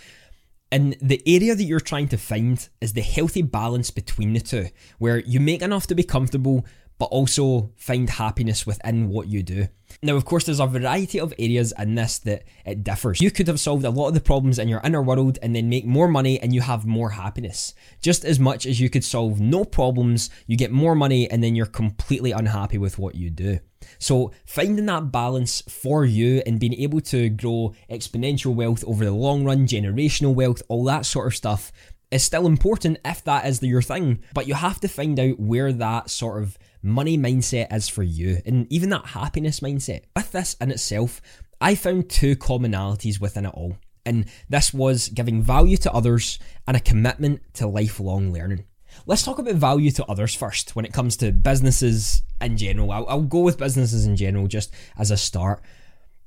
And 0.70 0.96
the 1.00 1.22
area 1.26 1.54
that 1.54 1.64
you're 1.64 1.80
trying 1.80 2.08
to 2.08 2.18
find 2.18 2.68
is 2.80 2.92
the 2.92 3.00
healthy 3.00 3.42
balance 3.42 3.90
between 3.90 4.34
the 4.34 4.40
two, 4.40 4.68
where 4.98 5.18
you 5.20 5.40
make 5.40 5.62
enough 5.62 5.86
to 5.86 5.94
be 5.94 6.02
comfortable, 6.02 6.66
but 6.98 7.06
also 7.06 7.72
find 7.76 8.10
happiness 8.10 8.66
within 8.66 9.08
what 9.08 9.28
you 9.28 9.42
do. 9.42 9.68
Now, 10.02 10.16
of 10.16 10.24
course, 10.24 10.44
there's 10.44 10.60
a 10.60 10.66
variety 10.66 11.18
of 11.18 11.32
areas 11.38 11.72
in 11.78 11.94
this 11.94 12.18
that 12.20 12.44
it 12.66 12.84
differs. 12.84 13.20
You 13.20 13.30
could 13.30 13.48
have 13.48 13.58
solved 13.58 13.84
a 13.84 13.90
lot 13.90 14.08
of 14.08 14.14
the 14.14 14.20
problems 14.20 14.58
in 14.58 14.68
your 14.68 14.80
inner 14.84 15.02
world 15.02 15.38
and 15.42 15.56
then 15.56 15.68
make 15.68 15.86
more 15.86 16.08
money 16.08 16.38
and 16.40 16.54
you 16.54 16.60
have 16.60 16.86
more 16.86 17.10
happiness. 17.10 17.74
Just 18.00 18.24
as 18.24 18.38
much 18.38 18.66
as 18.66 18.80
you 18.80 18.90
could 18.90 19.04
solve 19.04 19.40
no 19.40 19.64
problems, 19.64 20.30
you 20.46 20.56
get 20.56 20.70
more 20.70 20.94
money 20.94 21.30
and 21.30 21.42
then 21.42 21.56
you're 21.56 21.66
completely 21.66 22.32
unhappy 22.32 22.78
with 22.78 22.98
what 22.98 23.14
you 23.14 23.30
do. 23.30 23.60
So, 23.98 24.32
finding 24.44 24.86
that 24.86 25.10
balance 25.10 25.62
for 25.62 26.04
you 26.04 26.42
and 26.46 26.60
being 26.60 26.74
able 26.74 27.00
to 27.02 27.30
grow 27.30 27.74
exponential 27.90 28.54
wealth 28.54 28.84
over 28.86 29.04
the 29.04 29.12
long 29.12 29.44
run, 29.44 29.66
generational 29.66 30.34
wealth, 30.34 30.62
all 30.68 30.84
that 30.84 31.06
sort 31.06 31.28
of 31.28 31.36
stuff 31.36 31.72
is 32.10 32.22
still 32.22 32.46
important 32.46 32.98
if 33.04 33.22
that 33.24 33.46
is 33.46 33.62
your 33.62 33.82
thing. 33.82 34.22
But 34.34 34.46
you 34.46 34.54
have 34.54 34.80
to 34.80 34.88
find 34.88 35.18
out 35.18 35.38
where 35.38 35.72
that 35.72 36.10
sort 36.10 36.42
of 36.42 36.58
money 36.82 37.18
mindset 37.18 37.72
is 37.72 37.88
for 37.88 38.02
you 38.02 38.40
and 38.46 38.70
even 38.72 38.90
that 38.90 39.06
happiness 39.06 39.60
mindset. 39.60 40.02
With 40.14 40.32
this 40.32 40.54
in 40.60 40.70
itself, 40.70 41.20
I 41.60 41.74
found 41.74 42.08
two 42.08 42.36
commonalities 42.36 43.20
within 43.20 43.46
it 43.46 43.54
all. 43.54 43.76
And 44.06 44.26
this 44.48 44.72
was 44.72 45.08
giving 45.08 45.42
value 45.42 45.76
to 45.78 45.92
others 45.92 46.38
and 46.66 46.76
a 46.76 46.80
commitment 46.80 47.42
to 47.54 47.66
lifelong 47.66 48.32
learning. 48.32 48.64
Let's 49.06 49.22
talk 49.22 49.38
about 49.38 49.54
value 49.54 49.90
to 49.92 50.04
others 50.06 50.34
first 50.34 50.74
when 50.74 50.84
it 50.84 50.92
comes 50.92 51.16
to 51.18 51.32
businesses 51.32 52.22
in 52.40 52.56
general. 52.56 52.90
I'll, 52.90 53.06
I'll 53.08 53.22
go 53.22 53.40
with 53.40 53.58
businesses 53.58 54.06
in 54.06 54.16
general 54.16 54.46
just 54.46 54.72
as 54.96 55.10
a 55.10 55.16
start. 55.16 55.62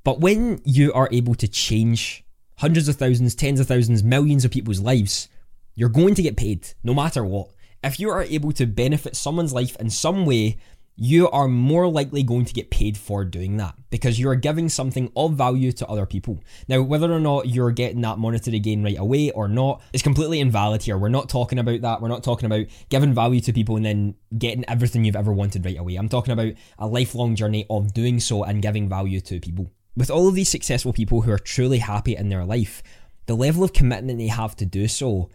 But 0.04 0.20
when 0.20 0.62
you 0.64 0.94
are 0.94 1.10
able 1.12 1.36
to 1.36 1.48
change 1.48 2.24
hundreds 2.58 2.88
of 2.88 2.98
thousands, 2.98 3.36
tens 3.36 3.60
of 3.60 3.68
thousands, 3.68 4.04
millions 4.04 4.46
of 4.46 4.52
people's 4.52 4.80
lives, 4.80 5.28
you're 5.76 5.90
going 5.90 6.16
to 6.16 6.22
get 6.22 6.38
paid 6.38 6.68
no 6.84 6.94
matter 6.94 7.24
what. 7.24 7.50
If 7.84 8.00
you 8.00 8.10
are 8.10 8.24
able 8.24 8.52
to 8.54 8.66
benefit 8.68 9.16
someone's 9.16 9.54
life 9.54 9.76
in 9.78 9.90
some 9.90 10.26
way, 10.26 10.58
you 10.96 11.30
are 11.32 11.48
more 11.48 11.88
likely 11.88 12.22
going 12.22 12.46
to 12.46 12.54
get 12.54 12.70
paid 12.70 12.96
for 12.96 13.26
doing 13.26 13.58
that 13.58 13.74
because 13.90 14.20
you 14.20 14.30
are 14.30 14.36
giving 14.36 14.70
something 14.70 15.12
of 15.16 15.34
value 15.34 15.72
to 15.72 15.88
other 15.88 16.06
people. 16.06 16.44
Now, 16.68 16.84
whether 16.84 17.12
or 17.12 17.20
not 17.20 17.50
you're 17.50 17.72
getting 17.72 18.02
that 18.02 18.20
monetary 18.20 18.60
gain 18.60 18.84
right 18.84 19.00
away 19.00 19.32
or 19.32 19.48
not 19.48 19.82
is 19.94 20.04
completely 20.04 20.40
invalid 20.40 20.84
here. 20.84 21.00
We're 21.00 21.10
not 21.10 21.28
talking 21.28 21.58
about 21.58 21.82
that. 21.82 22.02
We're 22.02 22.08
not 22.08 22.24
talking 22.24 22.46
about 22.46 22.68
giving 22.90 23.16
value 23.16 23.42
to 23.42 23.54
people 23.54 23.78
and 23.78 23.86
then 23.86 24.16
getting 24.38 24.64
everything 24.70 25.04
you've 25.04 25.16
ever 25.16 25.34
wanted 25.34 25.66
right 25.66 25.80
away. 25.80 25.96
I'm 25.96 26.10
talking 26.10 26.34
about 26.34 26.54
a 26.78 26.86
lifelong 26.86 27.36
journey 27.36 27.66
of 27.70 27.96
doing 27.96 28.20
so 28.20 28.44
and 28.44 28.62
giving 28.62 28.88
value 28.88 29.22
to 29.22 29.40
people. 29.40 29.72
With 29.96 30.12
all 30.12 30.28
of 30.28 30.36
these 30.36 30.50
successful 30.50 30.94
people 30.94 31.22
who 31.22 31.32
are 31.32 31.40
truly 31.40 31.80
happy 31.80 32.16
in 32.16 32.30
their 32.30 32.46
life, 32.46 32.84
the 33.26 33.36
level 33.36 33.64
of 33.64 33.74
commitment 33.74 34.20
they 34.20 34.28
have 34.28 34.56
to 34.58 34.66
do 34.68 34.88
so 34.88 35.30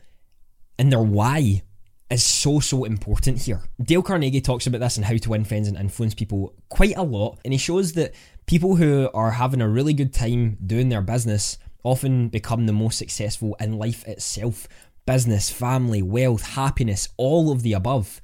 and 0.78 0.92
their 0.92 1.02
why 1.02 1.62
is 2.10 2.22
so, 2.22 2.60
so 2.60 2.84
important 2.84 3.42
here. 3.42 3.62
Dale 3.82 4.02
Carnegie 4.02 4.40
talks 4.40 4.66
about 4.66 4.80
this 4.80 4.96
and 4.96 5.04
how 5.04 5.16
to 5.16 5.30
win 5.30 5.44
friends 5.44 5.68
and 5.68 5.76
influence 5.76 6.14
people 6.14 6.54
quite 6.68 6.96
a 6.96 7.02
lot. 7.02 7.38
And 7.44 7.52
he 7.52 7.58
shows 7.58 7.92
that 7.94 8.14
people 8.46 8.76
who 8.76 9.10
are 9.12 9.32
having 9.32 9.60
a 9.60 9.68
really 9.68 9.92
good 9.92 10.14
time 10.14 10.56
doing 10.64 10.88
their 10.88 11.02
business 11.02 11.58
often 11.82 12.28
become 12.28 12.66
the 12.66 12.72
most 12.72 12.98
successful 12.98 13.56
in 13.60 13.78
life 13.78 14.06
itself 14.06 14.68
business, 15.06 15.48
family, 15.50 16.02
wealth, 16.02 16.42
happiness, 16.42 17.08
all 17.16 17.52
of 17.52 17.62
the 17.62 17.72
above. 17.72 18.20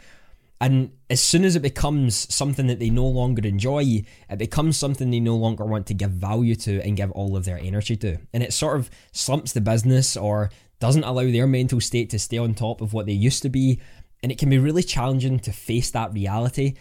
And 0.61 0.93
as 1.08 1.20
soon 1.20 1.44
as 1.44 1.56
it 1.56 1.62
becomes 1.62 2.32
something 2.32 2.67
that 2.69 2.78
they 2.81 2.90
no 2.90 3.06
longer 3.06 3.46
enjoy, 3.46 4.05
it 4.31 4.38
becomes 4.38 4.76
something 4.76 5.11
they 5.11 5.20
no 5.20 5.37
longer 5.37 5.64
want 5.64 5.87
to 5.88 5.94
give 5.94 6.11
value 6.11 6.55
to 6.56 6.81
and 6.82 6.96
give 6.96 7.11
all 7.12 7.37
of 7.37 7.44
their 7.44 7.58
energy 7.58 7.96
to. 7.96 8.19
And 8.32 8.43
it 8.43 8.52
sort 8.52 8.78
of 8.78 8.90
slumps 9.12 9.52
the 9.52 9.61
business 9.61 10.17
or 10.17 10.50
doesn't 10.82 11.05
allow 11.05 11.23
their 11.23 11.46
mental 11.46 11.81
state 11.81 12.11
to 12.11 12.19
stay 12.19 12.38
on 12.38 12.55
top 12.55 12.81
of 12.81 12.93
what 12.93 13.06
they 13.06 13.12
used 13.12 13.40
to 13.40 13.49
be. 13.49 13.81
And 14.20 14.32
it 14.32 14.38
can 14.38 14.50
be 14.50 14.58
really 14.58 14.82
challenging 14.82 15.38
to 15.38 15.52
face 15.52 15.93
that 15.93 16.12
reality 16.12 16.75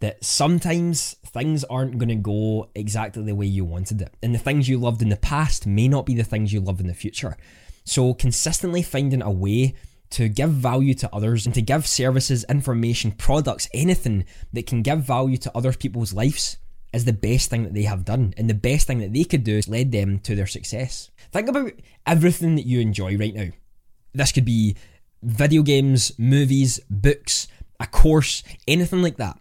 that 0.00 0.24
sometimes 0.24 1.14
things 1.26 1.62
aren't 1.62 1.96
going 1.96 2.08
to 2.08 2.16
go 2.16 2.68
exactly 2.74 3.22
the 3.22 3.36
way 3.36 3.46
you 3.46 3.64
wanted 3.64 4.02
it. 4.02 4.12
And 4.24 4.34
the 4.34 4.40
things 4.40 4.68
you 4.68 4.76
loved 4.76 5.02
in 5.02 5.08
the 5.08 5.16
past 5.16 5.68
may 5.68 5.86
not 5.86 6.04
be 6.04 6.16
the 6.16 6.24
things 6.24 6.52
you 6.52 6.60
love 6.60 6.80
in 6.80 6.88
the 6.88 6.94
future. 6.94 7.36
So, 7.84 8.12
consistently 8.12 8.82
finding 8.82 9.22
a 9.22 9.30
way 9.30 9.76
to 10.10 10.28
give 10.28 10.50
value 10.50 10.94
to 10.94 11.14
others 11.14 11.46
and 11.46 11.54
to 11.54 11.62
give 11.62 11.86
services, 11.86 12.44
information, 12.48 13.12
products, 13.12 13.68
anything 13.72 14.24
that 14.52 14.66
can 14.66 14.82
give 14.82 15.04
value 15.04 15.36
to 15.36 15.56
other 15.56 15.72
people's 15.72 16.12
lives 16.12 16.56
is 16.94 17.04
the 17.04 17.12
best 17.12 17.50
thing 17.50 17.64
that 17.64 17.74
they 17.74 17.82
have 17.82 18.04
done. 18.04 18.32
And 18.36 18.48
the 18.48 18.54
best 18.54 18.86
thing 18.86 18.98
that 18.98 19.12
they 19.12 19.24
could 19.24 19.44
do 19.44 19.56
is 19.56 19.68
led 19.68 19.92
them 19.92 20.20
to 20.20 20.34
their 20.34 20.46
success. 20.46 21.10
Think 21.32 21.48
about 21.48 21.72
everything 22.06 22.54
that 22.54 22.66
you 22.66 22.80
enjoy 22.80 23.16
right 23.16 23.34
now. 23.34 23.48
This 24.12 24.32
could 24.32 24.44
be 24.44 24.76
video 25.22 25.62
games, 25.62 26.12
movies, 26.18 26.80
books, 26.88 27.48
a 27.80 27.86
course, 27.86 28.42
anything 28.68 29.02
like 29.02 29.16
that. 29.16 29.38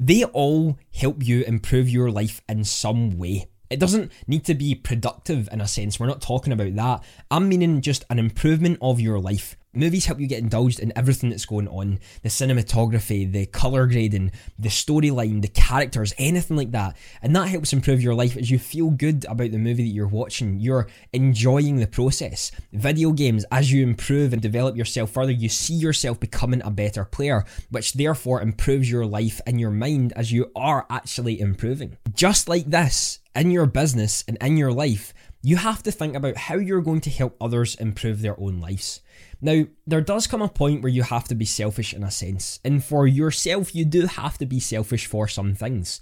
They 0.00 0.24
all 0.24 0.78
help 0.92 1.24
you 1.24 1.42
improve 1.44 1.88
your 1.88 2.10
life 2.10 2.40
in 2.48 2.64
some 2.64 3.18
way. 3.18 3.46
It 3.68 3.78
doesn't 3.78 4.10
need 4.26 4.44
to 4.46 4.54
be 4.54 4.74
productive 4.74 5.48
in 5.52 5.60
a 5.60 5.68
sense. 5.68 6.00
We're 6.00 6.06
not 6.06 6.20
talking 6.20 6.52
about 6.52 6.74
that. 6.74 7.04
I'm 7.30 7.48
meaning 7.48 7.82
just 7.82 8.04
an 8.10 8.18
improvement 8.18 8.78
of 8.80 8.98
your 8.98 9.20
life. 9.20 9.56
Movies 9.72 10.06
help 10.06 10.18
you 10.18 10.26
get 10.26 10.40
indulged 10.40 10.80
in 10.80 10.92
everything 10.96 11.30
that's 11.30 11.46
going 11.46 11.68
on 11.68 12.00
the 12.24 12.28
cinematography, 12.28 13.30
the 13.30 13.46
colour 13.46 13.86
grading, 13.86 14.32
the 14.58 14.68
storyline, 14.68 15.42
the 15.42 15.48
characters, 15.48 16.12
anything 16.18 16.56
like 16.56 16.72
that. 16.72 16.96
And 17.22 17.36
that 17.36 17.46
helps 17.46 17.72
improve 17.72 18.02
your 18.02 18.16
life 18.16 18.36
as 18.36 18.50
you 18.50 18.58
feel 18.58 18.90
good 18.90 19.24
about 19.26 19.52
the 19.52 19.58
movie 19.58 19.84
that 19.84 19.94
you're 19.94 20.08
watching. 20.08 20.58
You're 20.58 20.88
enjoying 21.12 21.76
the 21.76 21.86
process. 21.86 22.50
Video 22.72 23.12
games, 23.12 23.44
as 23.52 23.70
you 23.70 23.84
improve 23.84 24.32
and 24.32 24.42
develop 24.42 24.76
yourself 24.76 25.12
further, 25.12 25.30
you 25.30 25.48
see 25.48 25.74
yourself 25.74 26.18
becoming 26.18 26.62
a 26.64 26.70
better 26.72 27.04
player, 27.04 27.44
which 27.70 27.92
therefore 27.92 28.42
improves 28.42 28.90
your 28.90 29.06
life 29.06 29.40
and 29.46 29.60
your 29.60 29.70
mind 29.70 30.12
as 30.16 30.32
you 30.32 30.50
are 30.56 30.84
actually 30.90 31.38
improving. 31.38 31.96
Just 32.12 32.48
like 32.48 32.68
this, 32.68 33.20
in 33.36 33.52
your 33.52 33.66
business 33.66 34.24
and 34.26 34.36
in 34.40 34.56
your 34.56 34.72
life, 34.72 35.14
you 35.42 35.56
have 35.56 35.82
to 35.84 35.92
think 35.92 36.16
about 36.16 36.36
how 36.36 36.56
you're 36.56 36.82
going 36.82 37.00
to 37.02 37.10
help 37.10 37.36
others 37.40 37.76
improve 37.76 38.20
their 38.20 38.38
own 38.38 38.60
lives. 38.60 39.00
Now, 39.40 39.64
there 39.86 40.00
does 40.02 40.26
come 40.26 40.42
a 40.42 40.48
point 40.48 40.82
where 40.82 40.92
you 40.92 41.02
have 41.02 41.24
to 41.28 41.34
be 41.34 41.46
selfish 41.46 41.94
in 41.94 42.02
a 42.02 42.10
sense, 42.10 42.60
and 42.64 42.84
for 42.84 43.06
yourself, 43.06 43.74
you 43.74 43.84
do 43.84 44.06
have 44.06 44.36
to 44.38 44.46
be 44.46 44.60
selfish 44.60 45.06
for 45.06 45.28
some 45.28 45.54
things. 45.54 46.00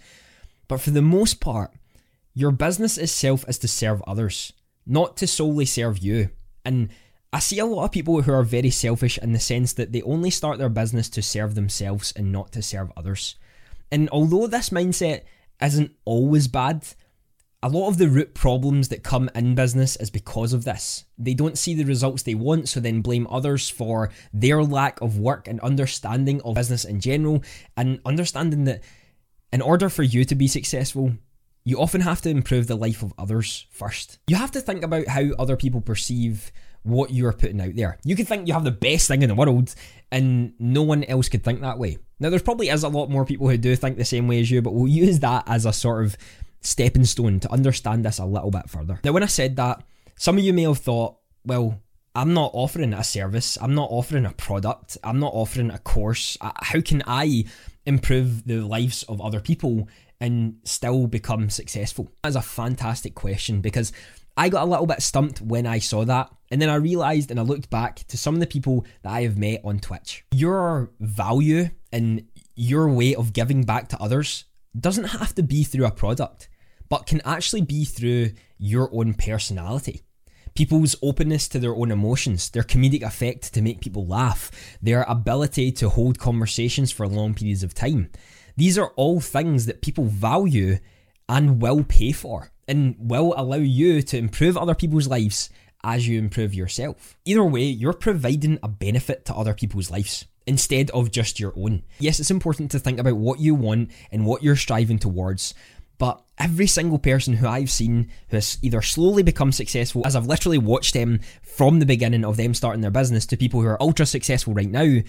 But 0.67 0.81
for 0.81 0.91
the 0.91 1.03
most 1.03 1.41
part, 1.41 1.73
your 2.35 2.51
business 2.51 2.99
itself 2.99 3.45
is 3.49 3.59
to 3.59 3.69
serve 3.69 4.03
others, 4.07 4.53
not 4.87 5.17
to 5.19 5.27
solely 5.27 5.65
serve 5.65 5.99
you. 5.99 6.31
And 6.65 6.91
I 7.33 7.39
see 7.39 7.59
a 7.59 7.67
lot 7.67 7.85
of 7.85 7.93
people 7.93 8.23
who 8.23 8.33
are 8.33 8.43
very 8.43 8.71
selfish 8.71 9.19
in 9.19 9.33
the 9.33 9.39
sense 9.39 9.73
that 9.75 9.93
they 9.93 10.03
only 10.03 10.31
start 10.31 10.59
their 10.59 10.69
business 10.69 11.09
to 11.11 11.23
serve 11.23 11.55
themselves 11.55 12.13
and 12.17 12.33
not 12.33 12.53
to 12.53 12.63
serve 12.63 12.93
others. 12.97 13.37
And 13.91 14.09
although 14.11 14.47
this 14.47 14.71
mindset 14.71 15.23
isn't 15.61 15.93
always 16.05 16.49
bad, 16.49 16.87
a 17.63 17.69
lot 17.69 17.89
of 17.89 17.99
the 17.99 18.09
root 18.09 18.35
problems 18.35 18.89
that 18.89 19.03
come 19.03 19.29
in 19.35 19.55
business 19.55 19.97
is 19.97 20.11
because 20.11 20.53
of 20.53 20.65
this. 20.65 21.05
They 21.19 21.35
don't 21.35 21.59
see 21.59 21.75
the 21.75 21.85
results 21.85 22.23
they 22.23 22.35
want, 22.35 22.69
so 22.69 22.79
then 22.79 23.01
blame 23.01 23.27
others 23.29 23.69
for 23.69 24.11
their 24.33 24.63
lack 24.63 25.01
of 25.01 25.19
work 25.19 25.49
and 25.49 25.59
understanding 25.61 26.41
of 26.43 26.55
business 26.55 26.85
in 26.85 27.01
general, 27.01 27.43
and 27.77 28.01
understanding 28.05 28.65
that 28.65 28.83
in 29.53 29.61
order 29.61 29.89
for 29.89 30.05
you 30.05 30.25
to 30.25 30.35
be 30.37 30.47
successful, 30.47 31.13
you 31.65 31.81
often 31.81 32.03
have 32.03 32.23
to 32.23 32.31
improve 32.31 32.69
the 32.69 32.77
life 32.77 33.03
of 33.03 33.13
others 33.19 33.67
first. 33.71 34.19
You 34.29 34.37
have 34.37 34.53
to 34.53 34.61
think 34.61 34.85
about 34.85 35.09
how 35.09 35.31
other 35.39 35.57
people 35.57 35.81
perceive 35.81 36.53
what 36.85 37.11
you're 37.11 37.33
putting 37.33 37.61
out 37.61 37.75
there. 37.75 37.99
You 38.05 38.15
could 38.15 38.29
think 38.29 38.47
you 38.47 38.55
have 38.55 38.65
the 38.65 38.71
best 38.71 39.09
thing 39.09 39.23
in 39.23 39.29
the 39.29 39.35
world, 39.35 39.75
and 40.13 40.55
no 40.61 40.83
one 40.83 41.03
else 41.05 41.29
could 41.29 41.43
think 41.43 41.61
that 41.61 41.79
way. 41.79 41.99
Now, 42.21 42.31
there's 42.31 42.43
probably 42.43 42.69
is 42.69 42.85
a 42.85 42.89
lot 42.89 43.11
more 43.11 43.25
people 43.25 43.49
who 43.49 43.59
do 43.59 43.75
think 43.75 43.97
the 43.97 44.05
same 44.05 44.29
way 44.29 44.41
as 44.41 44.51
you, 44.51 44.63
but 44.63 44.75
we'll 44.75 44.87
use 44.87 45.19
that 45.21 45.43
as 45.49 45.67
a 45.67 45.73
sort 45.73 46.05
of 46.05 46.17
stepping 46.61 47.05
stone 47.05 47.41
to 47.41 47.53
understand 47.53 48.05
this 48.05 48.19
a 48.19 48.25
little 48.25 48.51
bit 48.51 48.69
further. 48.69 49.01
Now, 49.05 49.13
when 49.13 49.23
I 49.23 49.27
said 49.27 49.57
that, 49.57 49.83
some 50.17 50.39
of 50.39 50.45
you 50.45 50.53
may 50.53 50.63
have 50.63 50.79
thought, 50.79 51.17
well, 51.45 51.81
I'm 52.15 52.35
not 52.35 52.51
offering 52.53 52.95
a 52.95 53.05
service, 53.05 53.57
I'm 53.61 53.75
not 53.75 53.91
offering 53.91 54.27
a 54.27 54.33
product, 54.33 54.97
I'm 55.05 55.21
not 55.21 55.33
offering 55.35 55.71
a 55.71 55.79
course. 55.79 56.37
Uh, 56.41 56.51
how 56.57 56.81
can 56.81 57.03
I 57.07 57.45
improve 57.87 58.45
the 58.45 58.61
lives 58.61 59.05
of 59.05 59.21
other 59.21 59.41
people 59.41 59.89
and 60.21 60.57
still 60.65 61.07
become 61.07 61.49
successful? 61.49 62.11
That's 62.23 62.35
a 62.35 62.43
fantastic 62.43 63.15
question 63.15 63.61
because 63.61 63.93
I 64.37 64.49
got 64.49 64.65
a 64.65 64.71
little 64.71 64.87
bit 64.87 65.03
stumped 65.03 65.41
when 65.41 65.67
I 65.67 65.79
saw 65.79 66.05
that. 66.05 66.31
And 66.51 66.61
then 66.61 66.71
I 66.71 66.77
realized 66.77 67.31
and 67.31 67.39
I 67.39 67.43
looked 67.43 67.71
back 67.71 68.07
to 68.09 68.17
some 68.17 68.35
of 68.35 68.41
the 68.41 68.47
people 68.47 68.87
that 69.03 69.13
I 69.13 69.23
have 69.23 69.39
met 69.39 69.61
on 69.65 69.79
Twitch. 69.79 70.25
Your 70.33 70.91
value 70.99 71.71
and 71.93 72.27
your 72.55 72.89
way 72.89 73.15
of 73.15 73.33
giving 73.33 73.65
back 73.65 73.89
to 73.89 74.01
others 74.01 74.45
doesn't 74.81 75.05
have 75.05 75.35
to 75.35 75.43
be 75.43 75.65
through 75.65 75.87
a 75.87 75.91
product, 75.91 76.49
but 76.89 77.07
can 77.07 77.21
actually 77.25 77.63
be 77.63 77.85
through 77.85 78.33
your 78.59 78.89
own 78.93 79.15
personality. 79.15 80.03
People's 80.55 80.97
openness 81.03 81.49
to 81.49 81.59
their 81.59 81.75
own 81.75 81.91
emotions, 81.91 82.51
their 82.51 82.63
comedic 82.63 83.03
effect 83.03 83.55
to 83.55 83.63
make 83.63 83.81
people 83.81 84.07
laugh, 84.07 84.51
their 84.83 85.03
ability 85.03 85.71
to 85.73 85.89
hold 85.89 86.19
conversations 86.19 86.91
for 86.91 87.07
long 87.07 87.35
periods 87.35 87.63
of 87.63 87.75
time. 87.75 88.11
These 88.57 88.77
are 88.77 88.93
all 88.97 89.21
things 89.21 89.67
that 89.67 89.83
people 89.83 90.07
value 90.07 90.79
and 91.29 91.63
will 91.63 91.85
pay 91.85 92.13
for 92.13 92.51
and 92.67 92.97
will 92.99 93.35
allow 93.37 93.57
you 93.57 94.03
to 94.03 94.19
improve 94.19 94.57
other 94.57 94.75
people's 94.75 95.07
lives 95.07 95.51
as 95.85 96.09
you 96.09 96.19
improve 96.19 96.55
yourself. 96.55 97.17
Either 97.25 97.45
way, 97.45 97.65
you're 97.65 97.93
providing 97.93 98.59
a 98.63 98.69
benefit 98.69 99.25
to 99.27 99.35
other 99.35 99.55
people's 99.55 99.91
lives 99.91 100.27
instead 100.47 100.91
of 100.91 101.11
just 101.11 101.39
your 101.39 101.53
own. 101.57 101.83
Yes, 101.99 102.21
it's 102.21 102.31
important 102.31 102.71
to 102.71 102.79
think 102.79 102.99
about 102.99 103.17
what 103.17 103.39
you 103.39 103.55
want 103.55 103.91
and 104.11 104.27
what 104.27 104.43
you're 104.43 104.57
striving 104.57 104.99
towards, 104.99 105.55
but 105.99 106.23
every 106.39 106.67
single 106.67 106.99
person 106.99 107.35
who 107.35 107.47
I've 107.47 107.71
seen 107.71 108.11
who 108.29 108.37
has 108.37 108.59
either 108.63 108.81
slowly 108.81 109.23
become 109.23 109.53
successful, 109.53 110.03
as 110.07 110.17
I've 110.17 110.27
literally 110.27 110.59
watched 110.59 110.95
them 110.95 111.21
from 111.43 111.81
the 111.81 111.87
beginning 111.87 112.25
of 112.25 112.37
them 112.37 112.55
starting 112.55 112.81
their 112.81 112.91
business 112.91 113.27
to 113.27 113.37
people 113.37 113.61
who 113.61 113.67
are 113.67 113.83
ultra 113.83 114.07
successful 114.07 114.55
right 114.55 114.71
now, 114.71 115.01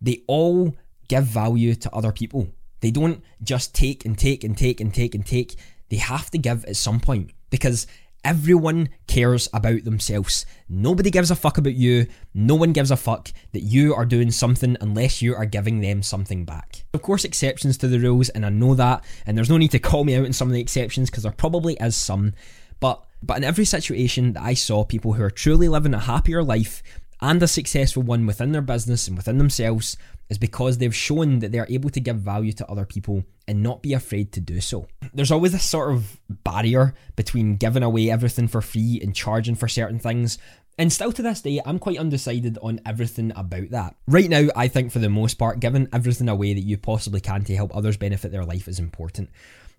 they 0.00 0.22
all 0.26 0.74
give 1.08 1.24
value 1.24 1.74
to 1.76 1.92
other 1.92 2.12
people. 2.12 2.48
They 2.80 2.90
don't 2.90 3.22
just 3.42 3.74
take 3.74 4.04
and 4.04 4.18
take 4.18 4.42
and 4.42 4.58
take 4.58 4.80
and 4.80 4.92
take 4.92 5.14
and 5.14 5.24
take. 5.24 5.56
They 5.90 5.96
have 5.98 6.30
to 6.32 6.38
give 6.38 6.64
at 6.64 6.76
some 6.76 6.98
point 6.98 7.30
because 7.50 7.86
everyone 8.24 8.88
cares 9.06 9.48
about 9.52 9.84
themselves. 9.84 10.46
Nobody 10.68 11.10
gives 11.10 11.30
a 11.30 11.36
fuck 11.36 11.58
about 11.58 11.74
you. 11.74 12.06
No 12.34 12.54
one 12.54 12.72
gives 12.72 12.90
a 12.90 12.96
fuck 12.96 13.30
that 13.52 13.62
you 13.62 13.94
are 13.94 14.04
doing 14.04 14.30
something 14.30 14.76
unless 14.80 15.22
you 15.22 15.34
are 15.34 15.44
giving 15.44 15.80
them 15.80 16.02
something 16.02 16.44
back. 16.44 16.84
Of 16.94 17.02
course, 17.02 17.24
exceptions 17.24 17.76
to 17.78 17.88
the 17.88 17.98
rules, 17.98 18.28
and 18.30 18.46
I 18.46 18.50
know 18.50 18.74
that, 18.74 19.04
and 19.26 19.36
there's 19.36 19.50
no 19.50 19.58
need 19.58 19.72
to 19.72 19.78
call 19.78 20.04
me 20.04 20.14
out 20.14 20.26
in 20.26 20.32
some 20.32 20.48
of 20.48 20.54
the 20.54 20.60
exceptions 20.60 21.10
because 21.10 21.24
there 21.24 21.32
probably 21.32 21.76
is 21.80 21.96
some. 21.96 22.34
But 22.80 23.04
but 23.22 23.36
in 23.36 23.44
every 23.44 23.64
situation 23.64 24.32
that 24.32 24.42
I 24.42 24.54
saw 24.54 24.84
people 24.84 25.12
who 25.12 25.22
are 25.22 25.30
truly 25.30 25.68
living 25.68 25.94
a 25.94 26.00
happier 26.00 26.42
life 26.42 26.82
and 27.20 27.40
a 27.40 27.46
successful 27.46 28.02
one 28.02 28.26
within 28.26 28.50
their 28.50 28.62
business 28.62 29.06
and 29.06 29.16
within 29.16 29.38
themselves 29.38 29.96
is 30.32 30.38
because 30.38 30.78
they've 30.78 30.94
shown 30.94 31.40
that 31.40 31.52
they're 31.52 31.66
able 31.68 31.90
to 31.90 32.00
give 32.00 32.16
value 32.16 32.52
to 32.54 32.66
other 32.70 32.86
people 32.86 33.22
and 33.46 33.62
not 33.62 33.82
be 33.82 33.92
afraid 33.92 34.32
to 34.32 34.40
do 34.40 34.62
so. 34.62 34.86
There's 35.12 35.30
always 35.30 35.52
this 35.52 35.68
sort 35.68 35.92
of 35.92 36.18
barrier 36.42 36.94
between 37.16 37.56
giving 37.56 37.82
away 37.82 38.10
everything 38.10 38.48
for 38.48 38.62
free 38.62 38.98
and 39.02 39.14
charging 39.14 39.56
for 39.56 39.68
certain 39.68 39.98
things. 39.98 40.38
And 40.78 40.90
still 40.90 41.12
to 41.12 41.22
this 41.22 41.42
day, 41.42 41.60
I'm 41.66 41.78
quite 41.78 41.98
undecided 41.98 42.56
on 42.62 42.80
everything 42.86 43.30
about 43.36 43.68
that. 43.72 43.94
Right 44.06 44.30
now, 44.30 44.48
I 44.56 44.68
think 44.68 44.90
for 44.90 45.00
the 45.00 45.10
most 45.10 45.34
part, 45.34 45.60
giving 45.60 45.86
everything 45.92 46.30
away 46.30 46.54
that 46.54 46.64
you 46.64 46.78
possibly 46.78 47.20
can 47.20 47.44
to 47.44 47.54
help 47.54 47.76
others 47.76 47.98
benefit 47.98 48.32
their 48.32 48.46
life 48.46 48.68
is 48.68 48.78
important. 48.78 49.28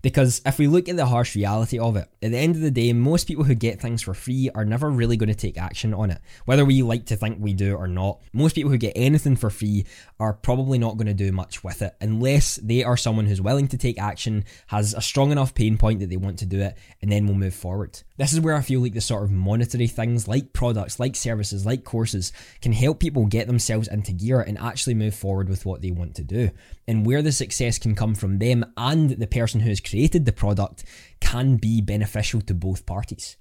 Because 0.04 0.42
if 0.44 0.58
we 0.58 0.66
look 0.66 0.90
at 0.90 0.96
the 0.96 1.06
harsh 1.06 1.34
reality 1.34 1.78
of 1.78 1.96
it, 1.96 2.10
at 2.22 2.30
the 2.30 2.36
end 2.36 2.56
of 2.56 2.60
the 2.60 2.70
day, 2.70 2.92
most 2.92 3.26
people 3.26 3.42
who 3.42 3.54
get 3.54 3.80
things 3.80 4.02
for 4.02 4.12
free 4.12 4.50
are 4.54 4.66
never 4.66 4.90
really 4.90 5.16
going 5.16 5.30
to 5.30 5.34
take 5.34 5.56
action 5.56 5.94
on 5.94 6.10
it. 6.10 6.20
Whether 6.44 6.66
we 6.66 6.82
like 6.82 7.06
to 7.06 7.16
think 7.16 7.38
we 7.40 7.54
do 7.54 7.74
or 7.74 7.88
not, 7.88 8.20
most 8.34 8.54
people 8.54 8.70
who 8.70 8.76
get 8.76 8.92
anything 8.96 9.34
for 9.34 9.48
free 9.48 9.86
are 10.20 10.34
probably 10.34 10.76
not 10.76 10.98
going 10.98 11.06
to 11.06 11.14
do 11.14 11.32
much 11.32 11.64
with 11.64 11.80
it 11.80 11.96
unless 12.02 12.56
they 12.56 12.84
are 12.84 12.98
someone 12.98 13.24
who's 13.24 13.40
willing 13.40 13.66
to 13.68 13.78
take 13.78 13.98
action, 13.98 14.44
has 14.66 14.92
a 14.92 15.00
strong 15.00 15.32
enough 15.32 15.54
pain 15.54 15.78
point 15.78 16.00
that 16.00 16.10
they 16.10 16.18
want 16.18 16.38
to 16.40 16.46
do 16.46 16.60
it, 16.60 16.76
and 17.00 17.10
then 17.10 17.24
we'll 17.24 17.34
move 17.34 17.54
forward. 17.54 18.02
This 18.18 18.34
is 18.34 18.40
where 18.40 18.54
I 18.54 18.60
feel 18.60 18.82
like 18.82 18.92
the 18.92 19.00
sort 19.00 19.24
of 19.24 19.30
monetary 19.30 19.86
things 19.86 20.28
like 20.28 20.52
products, 20.52 21.00
like 21.00 21.16
services, 21.16 21.64
like 21.64 21.82
courses 21.82 22.30
can 22.60 22.74
help 22.74 23.00
people 23.00 23.24
get 23.24 23.46
themselves 23.46 23.88
into 23.88 24.12
gear 24.12 24.42
and 24.42 24.58
actually 24.58 24.94
move 24.94 25.14
forward 25.14 25.48
with 25.48 25.64
what 25.64 25.80
they 25.80 25.90
want 25.90 26.14
to 26.16 26.24
do. 26.24 26.50
And 26.86 27.06
where 27.06 27.22
the 27.22 27.32
success 27.32 27.78
can 27.78 27.94
come 27.94 28.14
from 28.14 28.38
them 28.38 28.66
and 28.76 29.08
the 29.08 29.26
person 29.26 29.60
who 29.60 29.70
has 29.70 29.80
created 29.94 30.24
the 30.24 30.32
product 30.32 30.82
can 31.20 31.54
be 31.54 31.80
beneficial 31.80 32.40
to 32.40 32.52
both 32.52 32.84
parties. 32.84 33.36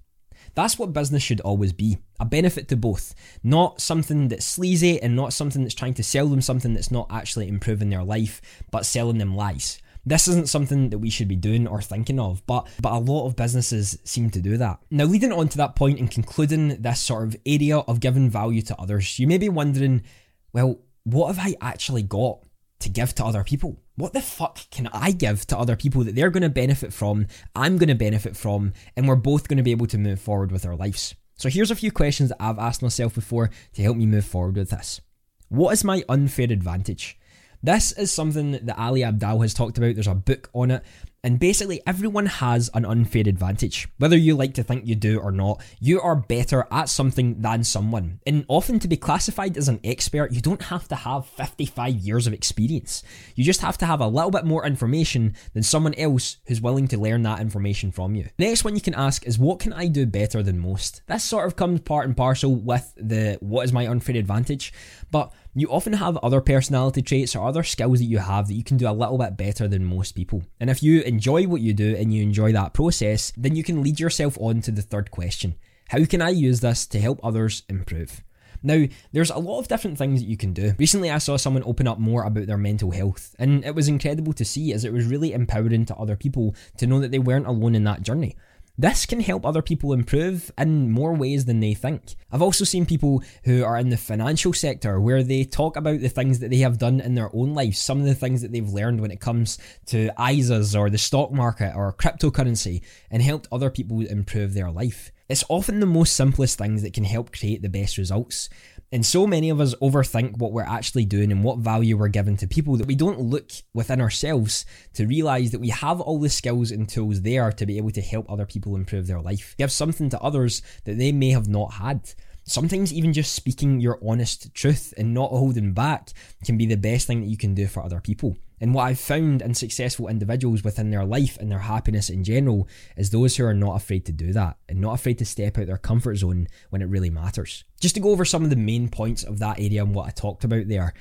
That's 0.53 0.77
what 0.77 0.93
business 0.93 1.23
should 1.23 1.41
always 1.41 1.73
be 1.73 1.97
a 2.19 2.25
benefit 2.25 2.67
to 2.67 2.77
both, 2.77 3.15
not 3.43 3.81
something 3.81 4.27
that's 4.27 4.45
sleazy 4.45 5.01
and 5.01 5.15
not 5.15 5.33
something 5.33 5.63
that's 5.63 5.73
trying 5.73 5.95
to 5.95 6.03
sell 6.03 6.27
them 6.27 6.41
something 6.41 6.75
that's 6.75 6.91
not 6.91 7.07
actually 7.09 7.47
improving 7.47 7.89
their 7.89 8.03
life, 8.03 8.39
but 8.69 8.85
selling 8.85 9.17
them 9.17 9.35
lies. 9.35 9.81
This 10.05 10.27
isn't 10.27 10.47
something 10.47 10.91
that 10.91 10.99
we 10.99 11.09
should 11.09 11.27
be 11.27 11.35
doing 11.35 11.65
or 11.65 11.81
thinking 11.81 12.19
of, 12.19 12.45
but 12.45 12.67
but 12.79 12.93
a 12.93 12.99
lot 12.99 13.25
of 13.25 13.35
businesses 13.35 13.97
seem 14.03 14.29
to 14.29 14.41
do 14.41 14.57
that. 14.57 14.77
Now, 14.91 15.05
leading 15.05 15.33
on 15.33 15.47
to 15.49 15.57
that 15.57 15.75
point 15.75 15.97
and 15.97 16.11
concluding 16.11 16.83
this 16.83 16.99
sort 16.99 17.23
of 17.23 17.35
area 17.47 17.79
of 17.79 17.99
giving 17.99 18.29
value 18.29 18.61
to 18.63 18.79
others, 18.79 19.17
you 19.17 19.25
may 19.25 19.39
be 19.39 19.49
wondering, 19.49 20.03
well, 20.51 20.81
what 21.03 21.33
have 21.33 21.43
I 21.43 21.55
actually 21.61 22.03
got 22.03 22.43
to 22.83 22.89
give 22.89 23.13
to 23.15 23.25
other 23.25 23.43
people? 23.43 23.83
what 23.95 24.13
the 24.13 24.21
fuck 24.21 24.59
can 24.71 24.87
I 24.91 25.11
give 25.11 25.45
to 25.47 25.57
other 25.57 25.75
people 25.75 26.03
that 26.03 26.15
they're 26.15 26.31
going 26.31 26.43
to 26.43 26.49
benefit 26.49 26.93
from, 26.93 27.27
I'm 27.55 27.77
going 27.77 27.89
to 27.89 27.95
benefit 27.95 28.35
from, 28.35 28.73
and 28.95 29.07
we're 29.07 29.15
both 29.15 29.47
going 29.47 29.57
to 29.57 29.63
be 29.63 29.71
able 29.71 29.87
to 29.87 29.97
move 29.97 30.19
forward 30.19 30.51
with 30.51 30.65
our 30.65 30.75
lives? 30.75 31.15
So 31.35 31.49
here's 31.49 31.71
a 31.71 31.75
few 31.75 31.91
questions 31.91 32.29
that 32.29 32.41
I've 32.41 32.59
asked 32.59 32.81
myself 32.81 33.13
before 33.13 33.49
to 33.73 33.83
help 33.83 33.97
me 33.97 34.05
move 34.05 34.25
forward 34.25 34.55
with 34.55 34.71
this. 34.71 35.01
What 35.49 35.73
is 35.73 35.83
my 35.83 36.03
unfair 36.09 36.51
advantage? 36.51 37.19
This 37.61 37.91
is 37.91 38.11
something 38.11 38.51
that 38.51 38.79
Ali 38.79 39.01
Abdaal 39.01 39.41
has 39.41 39.53
talked 39.53 39.77
about. 39.77 39.93
There's 39.93 40.07
a 40.07 40.15
book 40.15 40.49
on 40.53 40.71
it, 40.71 40.83
and 41.25 41.39
basically, 41.39 41.81
everyone 41.87 42.25
has 42.25 42.69
an 42.73 42.83
unfair 42.83 43.23
advantage. 43.25 43.87
Whether 43.97 44.17
you 44.17 44.35
like 44.35 44.53
to 44.55 44.63
think 44.63 44.85
you 44.85 44.95
do 44.95 45.19
or 45.19 45.31
not, 45.31 45.61
you 45.79 46.01
are 46.01 46.17
better 46.17 46.67
at 46.69 46.89
something 46.89 47.41
than 47.41 47.63
someone. 47.63 48.19
And 48.27 48.43
often, 48.49 48.77
to 48.79 48.89
be 48.89 48.97
classified 48.97 49.55
as 49.55 49.69
an 49.69 49.79
expert, 49.85 50.33
you 50.33 50.41
don't 50.41 50.63
have 50.63 50.85
to 50.89 50.95
have 50.95 51.25
55 51.25 51.95
years 51.95 52.27
of 52.27 52.33
experience. 52.33 53.03
You 53.35 53.45
just 53.45 53.61
have 53.61 53.77
to 53.77 53.85
have 53.85 54.01
a 54.01 54.07
little 54.07 54.31
bit 54.31 54.43
more 54.43 54.65
information 54.65 55.35
than 55.53 55.63
someone 55.63 55.93
else 55.93 56.39
who's 56.47 56.59
willing 56.59 56.89
to 56.89 56.97
learn 56.97 57.23
that 57.23 57.39
information 57.39 57.93
from 57.93 58.15
you. 58.15 58.27
The 58.37 58.47
next 58.47 58.65
one 58.65 58.75
you 58.75 58.81
can 58.81 58.93
ask 58.93 59.25
is, 59.25 59.39
What 59.39 59.59
can 59.59 59.71
I 59.71 59.87
do 59.87 60.05
better 60.05 60.43
than 60.43 60.59
most? 60.59 61.03
This 61.07 61.23
sort 61.23 61.47
of 61.47 61.55
comes 61.55 61.79
part 61.79 62.05
and 62.05 62.17
parcel 62.17 62.53
with 62.53 62.93
the 62.97 63.37
what 63.39 63.63
is 63.63 63.71
my 63.71 63.87
unfair 63.87 64.17
advantage, 64.17 64.73
but 65.09 65.31
you 65.55 65.67
often 65.67 65.93
have 65.93 66.17
other 66.17 66.41
personality 66.41 67.01
traits 67.01 67.35
or 67.35 67.47
other 67.47 67.63
skills 67.63 67.99
that 67.99 68.05
you 68.05 68.17
have 68.17 68.47
that 68.47 68.55
you 68.55 68.63
can 68.63 68.77
do 68.77 68.89
a 68.89 68.91
little 68.91 69.17
bit 69.17 69.37
better 69.37 69.67
than 69.67 69.85
most 69.85 70.13
people. 70.13 70.43
And 70.59 70.69
if 70.69 70.81
you 70.81 71.01
enjoy 71.13 71.45
what 71.47 71.61
you 71.61 71.73
do 71.73 71.95
and 71.95 72.11
you 72.11 72.23
enjoy 72.23 72.51
that 72.53 72.73
process, 72.73 73.31
then 73.37 73.55
you 73.55 73.63
can 73.63 73.83
lead 73.83 73.99
yourself 73.99 74.35
on 74.39 74.61
to 74.61 74.71
the 74.71 74.81
third 74.81 75.11
question 75.11 75.55
How 75.89 76.03
can 76.05 76.21
I 76.21 76.29
use 76.29 76.61
this 76.61 76.87
to 76.87 76.99
help 76.99 77.19
others 77.23 77.63
improve? 77.69 78.23
Now, 78.65 78.85
there's 79.11 79.29
a 79.29 79.37
lot 79.37 79.59
of 79.59 79.67
different 79.67 79.97
things 79.97 80.21
that 80.21 80.29
you 80.29 80.37
can 80.37 80.53
do. 80.53 80.73
Recently, 80.79 81.11
I 81.11 81.17
saw 81.17 81.35
someone 81.35 81.63
open 81.65 81.87
up 81.87 81.99
more 81.99 82.23
about 82.23 82.47
their 82.47 82.57
mental 82.57 82.91
health, 82.91 83.35
and 83.37 83.63
it 83.65 83.75
was 83.75 83.89
incredible 83.89 84.31
to 84.33 84.45
see 84.45 84.71
as 84.71 84.85
it 84.85 84.93
was 84.93 85.05
really 85.05 85.33
empowering 85.33 85.85
to 85.85 85.95
other 85.97 86.15
people 86.15 86.55
to 86.77 86.87
know 86.87 86.99
that 87.01 87.11
they 87.11 87.19
weren't 87.19 87.45
alone 87.45 87.75
in 87.75 87.83
that 87.83 88.01
journey. 88.01 88.37
This 88.75 89.05
can 89.05 89.19
help 89.19 89.45
other 89.45 89.61
people 89.61 89.93
improve 89.93 90.51
in 90.57 90.89
more 90.89 91.13
ways 91.13 91.45
than 91.45 91.59
they 91.59 91.75
think. 91.75 92.15
I've 92.31 92.41
also 92.41 92.65
seen 92.65 92.87
people 92.87 93.21
who 93.43 93.63
are 93.63 93.77
in 93.77 93.89
the 93.89 93.97
financial 93.97 94.51
sector 94.51 94.99
where 94.99 95.21
they 95.21 95.43
talk 95.43 95.77
about 95.77 95.99
the 95.99 96.09
things 96.09 96.39
that 96.39 96.49
they 96.49 96.57
have 96.57 96.79
done 96.79 96.99
in 96.99 97.13
their 97.13 97.29
own 97.35 97.53
life, 97.53 97.75
some 97.75 97.99
of 97.99 98.07
the 98.07 98.15
things 98.15 98.41
that 98.41 98.51
they've 98.51 98.67
learned 98.67 98.99
when 98.99 99.11
it 99.11 99.19
comes 99.19 99.59
to 99.85 100.09
ISAs 100.17 100.75
or 100.77 100.89
the 100.89 100.97
stock 100.97 101.31
market 101.31 101.75
or 101.75 101.93
cryptocurrency, 101.93 102.81
and 103.11 103.21
helped 103.21 103.47
other 103.51 103.69
people 103.69 104.01
improve 104.01 104.55
their 104.55 104.71
life. 104.71 105.11
It's 105.29 105.43
often 105.49 105.79
the 105.79 105.85
most 105.85 106.15
simplest 106.15 106.57
things 106.57 106.81
that 106.81 106.93
can 106.93 107.03
help 107.03 107.31
create 107.31 107.61
the 107.61 107.69
best 107.69 107.99
results. 107.99 108.49
And 108.93 109.03
so 109.03 109.25
many 109.25 109.49
of 109.49 109.59
us 109.59 109.73
overthink 109.81 110.37
what 110.37 110.51
we're 110.51 110.61
actually 110.61 111.05
doing 111.05 111.31
and 111.31 111.43
what 111.43 111.57
value 111.57 111.97
we're 111.97 112.09
giving 112.09 112.37
to 112.37 112.47
people 112.47 112.77
that 112.77 112.85
we 112.85 112.93
don't 112.93 113.19
look 113.19 113.49
within 113.73 113.99
ourselves 113.99 114.67
to 114.93 115.07
realize 115.07 115.49
that 115.49 115.59
we 115.59 115.69
have 115.69 115.99
all 115.99 116.19
the 116.19 116.29
skills 116.29 116.69
and 116.69 116.87
tools 116.87 117.23
there 117.23 117.51
to 117.53 117.65
be 117.65 117.77
able 117.77 117.89
to 117.89 118.01
help 118.01 118.29
other 118.29 118.45
people 118.45 118.75
improve 118.75 119.07
their 119.07 119.19
life. 119.19 119.55
Give 119.57 119.71
something 119.71 120.11
to 120.11 120.21
others 120.21 120.61
that 120.85 120.99
they 120.99 121.11
may 121.11 121.31
have 121.31 121.47
not 121.47 121.73
had. 121.73 122.11
Sometimes 122.43 122.93
even 122.93 123.13
just 123.13 123.33
speaking 123.33 123.79
your 123.79 123.97
honest 124.07 124.53
truth 124.53 124.93
and 124.95 125.11
not 125.11 125.31
holding 125.31 125.73
back 125.73 126.09
can 126.45 126.59
be 126.59 126.67
the 126.67 126.77
best 126.77 127.07
thing 127.07 127.21
that 127.21 127.29
you 127.29 127.37
can 127.37 127.55
do 127.55 127.65
for 127.65 127.81
other 127.81 127.99
people. 127.99 128.37
And 128.63 128.73
what 128.73 128.83
I've 128.83 128.99
found 128.99 129.41
in 129.41 129.55
successful 129.55 130.07
individuals 130.07 130.63
within 130.63 130.89
their 130.89 131.03
life 131.03 131.37
and 131.37 131.51
their 131.51 131.59
happiness 131.59 132.09
in 132.09 132.23
general 132.23 132.65
is 132.95 133.09
those 133.09 133.35
who 133.35 133.43
are 133.43 133.53
not 133.53 133.75
afraid 133.75 134.05
to 134.05 134.13
do 134.13 134.31
that 134.31 134.55
and 134.69 134.79
not 134.79 134.93
afraid 134.93 135.17
to 135.17 135.25
step 135.25 135.57
out 135.57 135.67
their 135.67 135.77
comfort 135.77 136.15
zone 136.15 136.47
when 136.69 136.81
it 136.81 136.87
really 136.87 137.09
matters. 137.09 137.65
Just 137.81 137.95
to 137.95 138.01
go 138.01 138.11
over 138.11 138.23
some 138.23 138.45
of 138.45 138.49
the 138.49 138.55
main 138.55 138.87
points 138.87 139.25
of 139.25 139.39
that 139.39 139.59
area 139.59 139.83
and 139.83 139.93
what 139.93 140.07
I 140.07 140.11
talked 140.11 140.45
about 140.45 140.69
there, 140.69 140.93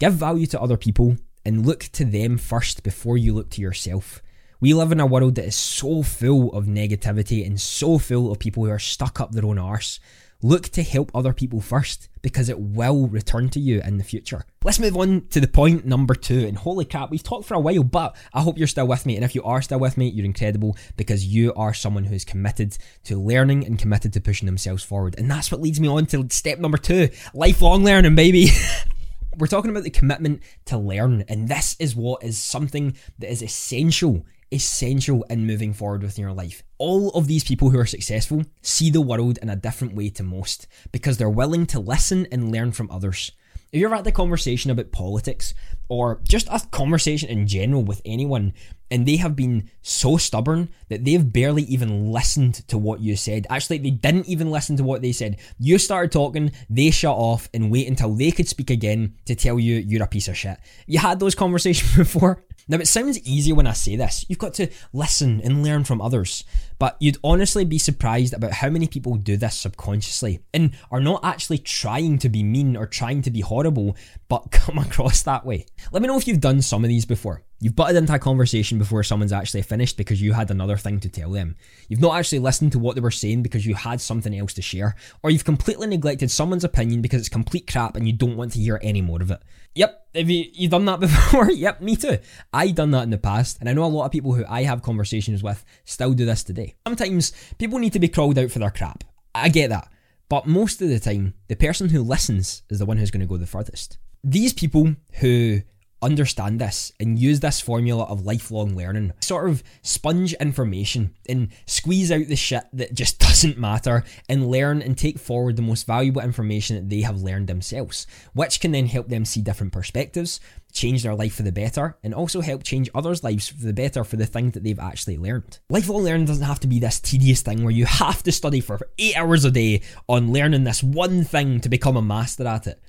give 0.00 0.14
value 0.14 0.46
to 0.46 0.60
other 0.60 0.76
people 0.76 1.16
and 1.44 1.64
look 1.64 1.84
to 1.92 2.04
them 2.04 2.36
first 2.36 2.82
before 2.82 3.16
you 3.16 3.32
look 3.32 3.48
to 3.50 3.62
yourself. 3.62 4.20
We 4.58 4.74
live 4.74 4.90
in 4.90 4.98
a 4.98 5.06
world 5.06 5.36
that 5.36 5.44
is 5.44 5.54
so 5.54 6.02
full 6.02 6.52
of 6.52 6.64
negativity 6.64 7.46
and 7.46 7.60
so 7.60 7.98
full 7.98 8.32
of 8.32 8.40
people 8.40 8.64
who 8.64 8.72
are 8.72 8.80
stuck 8.80 9.20
up 9.20 9.30
their 9.30 9.46
own 9.46 9.60
arse. 9.60 10.00
Look 10.44 10.68
to 10.72 10.82
help 10.82 11.10
other 11.14 11.32
people 11.32 11.62
first 11.62 12.10
because 12.20 12.50
it 12.50 12.60
will 12.60 13.08
return 13.08 13.48
to 13.48 13.58
you 13.58 13.80
in 13.80 13.96
the 13.96 14.04
future. 14.04 14.44
Let's 14.62 14.78
move 14.78 14.94
on 14.94 15.26
to 15.30 15.40
the 15.40 15.48
point 15.48 15.86
number 15.86 16.14
two. 16.14 16.46
And 16.46 16.58
holy 16.58 16.84
crap, 16.84 17.10
we've 17.10 17.22
talked 17.22 17.46
for 17.46 17.54
a 17.54 17.58
while, 17.58 17.82
but 17.82 18.14
I 18.34 18.42
hope 18.42 18.58
you're 18.58 18.66
still 18.66 18.86
with 18.86 19.06
me. 19.06 19.16
And 19.16 19.24
if 19.24 19.34
you 19.34 19.42
are 19.42 19.62
still 19.62 19.80
with 19.80 19.96
me, 19.96 20.10
you're 20.10 20.26
incredible 20.26 20.76
because 20.98 21.24
you 21.24 21.54
are 21.54 21.72
someone 21.72 22.04
who's 22.04 22.26
committed 22.26 22.76
to 23.04 23.16
learning 23.16 23.64
and 23.64 23.78
committed 23.78 24.12
to 24.12 24.20
pushing 24.20 24.44
themselves 24.44 24.84
forward. 24.84 25.14
And 25.16 25.30
that's 25.30 25.50
what 25.50 25.62
leads 25.62 25.80
me 25.80 25.88
on 25.88 26.04
to 26.08 26.26
step 26.28 26.58
number 26.58 26.76
two 26.76 27.08
lifelong 27.32 27.82
learning, 27.82 28.14
baby. 28.14 28.48
We're 29.38 29.46
talking 29.46 29.70
about 29.70 29.84
the 29.84 29.90
commitment 29.90 30.42
to 30.66 30.76
learn, 30.76 31.24
and 31.26 31.48
this 31.48 31.74
is 31.78 31.96
what 31.96 32.22
is 32.22 32.36
something 32.36 32.98
that 33.18 33.32
is 33.32 33.42
essential 33.42 34.26
essential 34.54 35.24
in 35.24 35.46
moving 35.46 35.74
forward 35.74 36.02
with 36.02 36.18
your 36.18 36.32
life. 36.32 36.62
All 36.78 37.10
of 37.10 37.26
these 37.26 37.44
people 37.44 37.70
who 37.70 37.78
are 37.78 37.86
successful 37.86 38.44
see 38.62 38.88
the 38.88 39.00
world 39.00 39.38
in 39.42 39.50
a 39.50 39.56
different 39.56 39.94
way 39.94 40.10
to 40.10 40.22
most 40.22 40.68
because 40.92 41.18
they're 41.18 41.28
willing 41.28 41.66
to 41.66 41.80
listen 41.80 42.26
and 42.30 42.52
learn 42.52 42.72
from 42.72 42.90
others. 42.90 43.32
If 43.72 43.80
you're 43.80 43.94
at 43.94 44.04
the 44.04 44.12
conversation 44.12 44.70
about 44.70 44.92
politics 44.92 45.52
or 45.88 46.20
just 46.28 46.48
a 46.50 46.60
conversation 46.70 47.28
in 47.28 47.46
general 47.46 47.84
with 47.84 48.00
anyone 48.04 48.52
and 48.90 49.06
they 49.06 49.16
have 49.16 49.34
been 49.34 49.70
so 49.82 50.16
stubborn 50.16 50.68
that 50.88 51.04
they've 51.04 51.32
barely 51.32 51.62
even 51.64 52.12
listened 52.12 52.54
to 52.68 52.78
what 52.78 53.00
you 53.00 53.16
said. 53.16 53.46
Actually, 53.50 53.78
they 53.78 53.90
didn't 53.90 54.28
even 54.28 54.50
listen 54.50 54.76
to 54.76 54.84
what 54.84 55.02
they 55.02 55.10
said. 55.10 55.38
You 55.58 55.78
started 55.78 56.12
talking, 56.12 56.52
they 56.68 56.92
shut 56.92 57.16
off 57.16 57.48
and 57.52 57.72
wait 57.72 57.88
until 57.88 58.14
they 58.14 58.30
could 58.30 58.48
speak 58.48 58.70
again 58.70 59.16
to 59.24 59.34
tell 59.34 59.58
you 59.58 59.76
you're 59.76 60.04
a 60.04 60.06
piece 60.06 60.28
of 60.28 60.36
shit. 60.36 60.58
You 60.86 60.98
had 60.98 61.18
those 61.18 61.34
conversations 61.44 61.96
before? 61.96 62.44
Now, 62.66 62.78
it 62.78 62.88
sounds 62.88 63.18
easy 63.26 63.52
when 63.52 63.66
I 63.66 63.72
say 63.72 63.96
this. 63.96 64.24
You've 64.28 64.38
got 64.38 64.54
to 64.54 64.70
listen 64.92 65.40
and 65.42 65.62
learn 65.62 65.84
from 65.84 66.00
others. 66.00 66.44
But 66.78 66.96
you'd 66.98 67.18
honestly 67.22 67.64
be 67.64 67.78
surprised 67.78 68.32
about 68.32 68.52
how 68.52 68.70
many 68.70 68.86
people 68.86 69.16
do 69.16 69.36
this 69.36 69.56
subconsciously 69.56 70.40
and 70.54 70.74
are 70.90 71.00
not 71.00 71.24
actually 71.24 71.58
trying 71.58 72.18
to 72.18 72.28
be 72.28 72.42
mean 72.42 72.76
or 72.76 72.86
trying 72.86 73.22
to 73.22 73.30
be 73.30 73.40
horrible, 73.40 73.96
but 74.28 74.50
come 74.50 74.78
across 74.78 75.22
that 75.22 75.44
way. 75.44 75.66
Let 75.92 76.02
me 76.02 76.08
know 76.08 76.16
if 76.16 76.26
you've 76.26 76.40
done 76.40 76.62
some 76.62 76.84
of 76.84 76.88
these 76.88 77.04
before. 77.04 77.42
You've 77.60 77.76
butted 77.76 77.96
into 77.96 78.14
a 78.14 78.18
conversation 78.18 78.78
before 78.78 79.02
someone's 79.02 79.32
actually 79.32 79.62
finished 79.62 79.96
because 79.96 80.20
you 80.20 80.32
had 80.32 80.50
another 80.50 80.76
thing 80.76 81.00
to 81.00 81.08
tell 81.08 81.30
them. 81.30 81.56
You've 81.88 82.00
not 82.00 82.18
actually 82.18 82.40
listened 82.40 82.72
to 82.72 82.78
what 82.78 82.94
they 82.94 83.00
were 83.00 83.10
saying 83.10 83.42
because 83.42 83.64
you 83.64 83.74
had 83.74 84.00
something 84.00 84.36
else 84.36 84.54
to 84.54 84.62
share. 84.62 84.96
Or 85.22 85.30
you've 85.30 85.44
completely 85.44 85.86
neglected 85.86 86.30
someone's 86.30 86.64
opinion 86.64 87.00
because 87.00 87.20
it's 87.20 87.28
complete 87.28 87.70
crap 87.70 87.96
and 87.96 88.06
you 88.06 88.12
don't 88.12 88.36
want 88.36 88.52
to 88.52 88.60
hear 88.60 88.78
any 88.82 89.00
more 89.00 89.22
of 89.22 89.30
it. 89.30 89.40
Yep, 89.76 90.08
have 90.14 90.30
you 90.30 90.44
you 90.52 90.68
done 90.68 90.84
that 90.84 91.00
before? 91.00 91.50
yep, 91.50 91.80
me 91.80 91.96
too. 91.96 92.18
I 92.52 92.70
done 92.70 92.90
that 92.92 93.02
in 93.02 93.10
the 93.10 93.18
past, 93.18 93.58
and 93.60 93.68
I 93.68 93.72
know 93.72 93.84
a 93.84 93.86
lot 93.86 94.04
of 94.04 94.12
people 94.12 94.34
who 94.34 94.44
I 94.48 94.62
have 94.64 94.82
conversations 94.82 95.42
with 95.42 95.64
still 95.84 96.12
do 96.12 96.26
this 96.26 96.44
today. 96.44 96.74
Sometimes 96.86 97.32
people 97.58 97.78
need 97.78 97.92
to 97.94 97.98
be 97.98 98.08
crawled 98.08 98.38
out 98.38 98.50
for 98.50 98.58
their 98.58 98.70
crap. 98.70 99.04
I 99.34 99.48
get 99.48 99.70
that. 99.70 99.88
But 100.28 100.46
most 100.46 100.80
of 100.80 100.88
the 100.88 101.00
time, 101.00 101.34
the 101.48 101.56
person 101.56 101.88
who 101.88 102.02
listens 102.02 102.62
is 102.70 102.78
the 102.78 102.86
one 102.86 102.96
who's 102.96 103.10
going 103.10 103.20
to 103.20 103.26
go 103.26 103.36
the 103.36 103.46
furthest. 103.46 103.98
These 104.24 104.54
people 104.54 104.96
who 105.20 105.60
understand 106.04 106.60
this 106.60 106.92
and 107.00 107.18
use 107.18 107.40
this 107.40 107.60
formula 107.60 108.04
of 108.04 108.24
lifelong 108.24 108.76
learning. 108.76 109.12
Sort 109.20 109.48
of 109.48 109.62
sponge 109.82 110.34
information 110.34 111.14
and 111.28 111.48
squeeze 111.66 112.12
out 112.12 112.28
the 112.28 112.36
shit 112.36 112.64
that 112.74 112.94
just 112.94 113.18
doesn't 113.24 113.58
matter 113.58 114.04
and 114.28 114.50
learn 114.50 114.82
and 114.82 114.96
take 114.96 115.18
forward 115.18 115.56
the 115.56 115.62
most 115.62 115.86
valuable 115.86 116.20
information 116.20 116.76
that 116.76 116.90
they 116.90 117.00
have 117.00 117.22
learned 117.22 117.48
themselves, 117.48 118.06
which 118.34 118.60
can 118.60 118.72
then 118.72 118.86
help 118.86 119.08
them 119.08 119.24
see 119.24 119.40
different 119.40 119.72
perspectives, 119.72 120.40
change 120.72 121.02
their 121.02 121.14
life 121.14 121.34
for 121.34 121.42
the 121.42 121.52
better, 121.52 121.96
and 122.04 122.14
also 122.14 122.40
help 122.42 122.62
change 122.62 122.90
others' 122.94 123.24
lives 123.24 123.48
for 123.48 123.64
the 123.64 123.72
better 123.72 124.04
for 124.04 124.16
the 124.16 124.26
things 124.26 124.52
that 124.52 124.62
they've 124.62 124.78
actually 124.78 125.16
learned. 125.16 125.58
Lifelong 125.70 126.02
learning 126.02 126.26
doesn't 126.26 126.44
have 126.44 126.60
to 126.60 126.66
be 126.68 126.78
this 126.78 127.00
tedious 127.00 127.40
thing 127.40 127.62
where 127.62 127.72
you 127.72 127.86
have 127.86 128.22
to 128.24 128.32
study 128.32 128.60
for 128.60 128.78
eight 128.98 129.16
hours 129.16 129.44
a 129.44 129.50
day 129.50 129.80
on 130.08 130.32
learning 130.32 130.64
this 130.64 130.82
one 130.82 131.24
thing 131.24 131.60
to 131.60 131.68
become 131.68 131.96
a 131.96 132.02
master 132.02 132.46
at 132.46 132.66
it. 132.66 132.80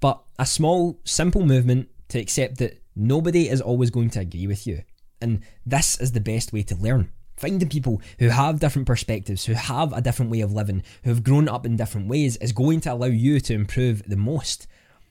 But 0.00 0.22
a 0.38 0.46
small, 0.46 1.00
simple 1.04 1.44
movement 1.44 1.88
to 2.08 2.18
accept 2.18 2.58
that 2.58 2.82
nobody 2.94 3.48
is 3.48 3.60
always 3.60 3.90
going 3.90 4.10
to 4.10 4.20
agree 4.20 4.46
with 4.46 4.66
you. 4.66 4.82
And 5.20 5.42
this 5.66 5.98
is 6.00 6.12
the 6.12 6.20
best 6.20 6.52
way 6.52 6.62
to 6.64 6.76
learn. 6.76 7.12
Finding 7.36 7.68
people 7.68 8.02
who 8.18 8.28
have 8.28 8.60
different 8.60 8.86
perspectives, 8.86 9.44
who 9.44 9.52
have 9.52 9.92
a 9.92 10.00
different 10.00 10.30
way 10.30 10.40
of 10.40 10.52
living, 10.52 10.82
who 11.04 11.10
have 11.10 11.22
grown 11.22 11.48
up 11.48 11.64
in 11.64 11.76
different 11.76 12.08
ways 12.08 12.36
is 12.36 12.52
going 12.52 12.80
to 12.82 12.92
allow 12.92 13.06
you 13.06 13.40
to 13.40 13.54
improve 13.54 14.02
the 14.08 14.16
most. 14.16 14.66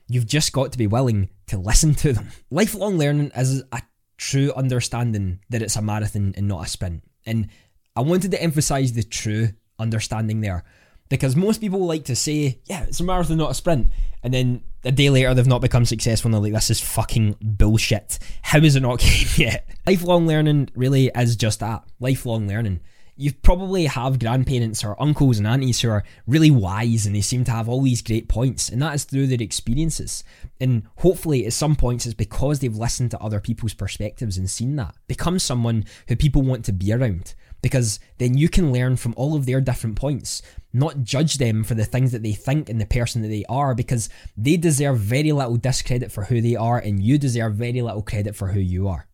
You've 0.10 0.26
just 0.26 0.52
got 0.52 0.72
to 0.72 0.78
be 0.78 0.88
willing 0.88 1.30
to 1.48 1.58
listen 1.58 1.96
to 1.96 2.14
them. 2.14 2.30
Lifelong 2.52 2.98
learning 2.98 3.32
is 3.36 3.64
a 3.72 3.82
true 4.18 4.52
understanding 4.56 5.40
that 5.50 5.62
it's 5.62 5.76
a 5.76 5.82
marathon 5.82 6.34
and 6.36 6.48
not 6.48 6.66
a 6.66 6.70
sprint. 6.70 7.04
And 7.26 7.50
I 7.96 8.02
wanted 8.02 8.32
to 8.32 8.42
emphasize 8.42 8.94
the 8.94 9.04
true 9.04 9.50
understanding 9.80 10.42
there 10.42 10.64
because 11.10 11.36
most 11.36 11.62
people 11.62 11.86
like 11.86 12.06
to 12.06 12.16
say, 12.16 12.60
yeah, 12.66 12.84
it's 12.84 13.00
a 13.00 13.04
marathon, 13.04 13.38
not 13.38 13.52
a 13.52 13.54
sprint. 13.54 13.90
And 14.24 14.34
then 14.34 14.64
a 14.88 14.92
day 14.92 15.10
later, 15.10 15.34
they've 15.34 15.46
not 15.46 15.62
become 15.62 15.86
successful 15.86 16.30
and 16.30 16.34
they're 16.34 16.42
like, 16.42 16.54
this 16.54 16.70
is 16.70 16.80
fucking 16.80 17.36
bullshit. 17.42 18.20
How 18.42 18.60
is 18.60 18.76
it 18.76 18.82
not 18.82 19.00
came 19.00 19.28
yet? 19.36 19.70
Lifelong 19.86 20.26
learning 20.26 20.70
really 20.76 21.12
is 21.16 21.36
just 21.36 21.60
that 21.60 21.84
lifelong 22.00 22.48
learning. 22.48 22.80
You 23.20 23.34
probably 23.34 23.88
have 23.88 24.20
grandparents 24.20 24.84
or 24.84 25.02
uncles 25.02 25.40
and 25.40 25.48
aunties 25.48 25.82
who 25.82 25.90
are 25.90 26.04
really 26.28 26.52
wise 26.52 27.08
and 27.08 27.16
they 27.16 27.22
seem 27.22 27.44
to 27.46 27.52
have 27.52 27.68
all 27.68 27.82
these 27.82 28.04
great 28.04 28.30
points, 28.30 28.70
and 28.70 28.80
that 28.84 28.94
is 28.94 29.06
through 29.06 29.26
their 29.26 29.42
experiences. 29.42 30.24
And 30.62 30.84
hopefully, 30.98 31.44
at 31.48 31.54
some 31.54 31.76
points, 31.76 32.06
it's 32.06 32.14
because 32.14 32.60
they've 32.60 32.76
listened 32.76 33.10
to 33.12 33.20
other 33.20 33.40
people's 33.40 33.74
perspectives 33.74 34.38
and 34.38 34.48
seen 34.48 34.76
that. 34.76 34.94
Become 35.08 35.40
someone 35.40 35.86
who 36.08 36.16
people 36.16 36.44
want 36.44 36.64
to 36.66 36.72
be 36.72 36.94
around 36.94 37.34
because 37.62 38.00
then 38.18 38.38
you 38.38 38.50
can 38.50 38.72
learn 38.72 38.98
from 38.98 39.14
all 39.18 39.36
of 39.36 39.46
their 39.46 39.62
different 39.62 39.96
points, 39.96 40.42
not 40.74 41.04
judge 41.04 41.38
them 41.38 41.64
for 41.64 41.74
the 41.74 41.86
things 41.86 42.12
that 42.12 42.24
they 42.24 42.34
think 42.34 42.70
and 42.70 42.80
the 42.80 42.86
person 42.86 43.22
that 43.22 43.30
they 43.30 43.46
are, 43.50 43.74
because 43.74 44.10
they 44.36 44.58
deserve 44.58 45.00
very 45.00 45.32
little 45.32 45.58
discredit 45.58 46.12
for 46.12 46.26
who 46.26 46.42
they 46.42 46.56
are, 46.56 46.78
and 46.78 47.04
you 47.04 47.18
deserve 47.18 47.56
very 47.56 47.82
little 47.82 48.02
credit 48.04 48.36
for 48.36 48.50
who 48.50 48.60
you 48.60 48.88
are. 48.88 49.08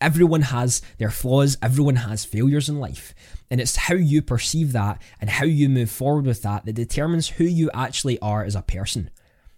Everyone 0.00 0.42
has 0.42 0.80
their 0.98 1.10
flaws, 1.10 1.58
everyone 1.60 1.96
has 1.96 2.24
failures 2.24 2.68
in 2.68 2.78
life, 2.78 3.14
and 3.50 3.60
it's 3.60 3.74
how 3.74 3.94
you 3.94 4.22
perceive 4.22 4.72
that 4.72 5.02
and 5.20 5.28
how 5.28 5.44
you 5.44 5.68
move 5.68 5.90
forward 5.90 6.26
with 6.26 6.42
that 6.42 6.66
that 6.66 6.74
determines 6.74 7.28
who 7.28 7.44
you 7.44 7.68
actually 7.74 8.18
are 8.20 8.44
as 8.44 8.54
a 8.54 8.62
person. 8.62 9.10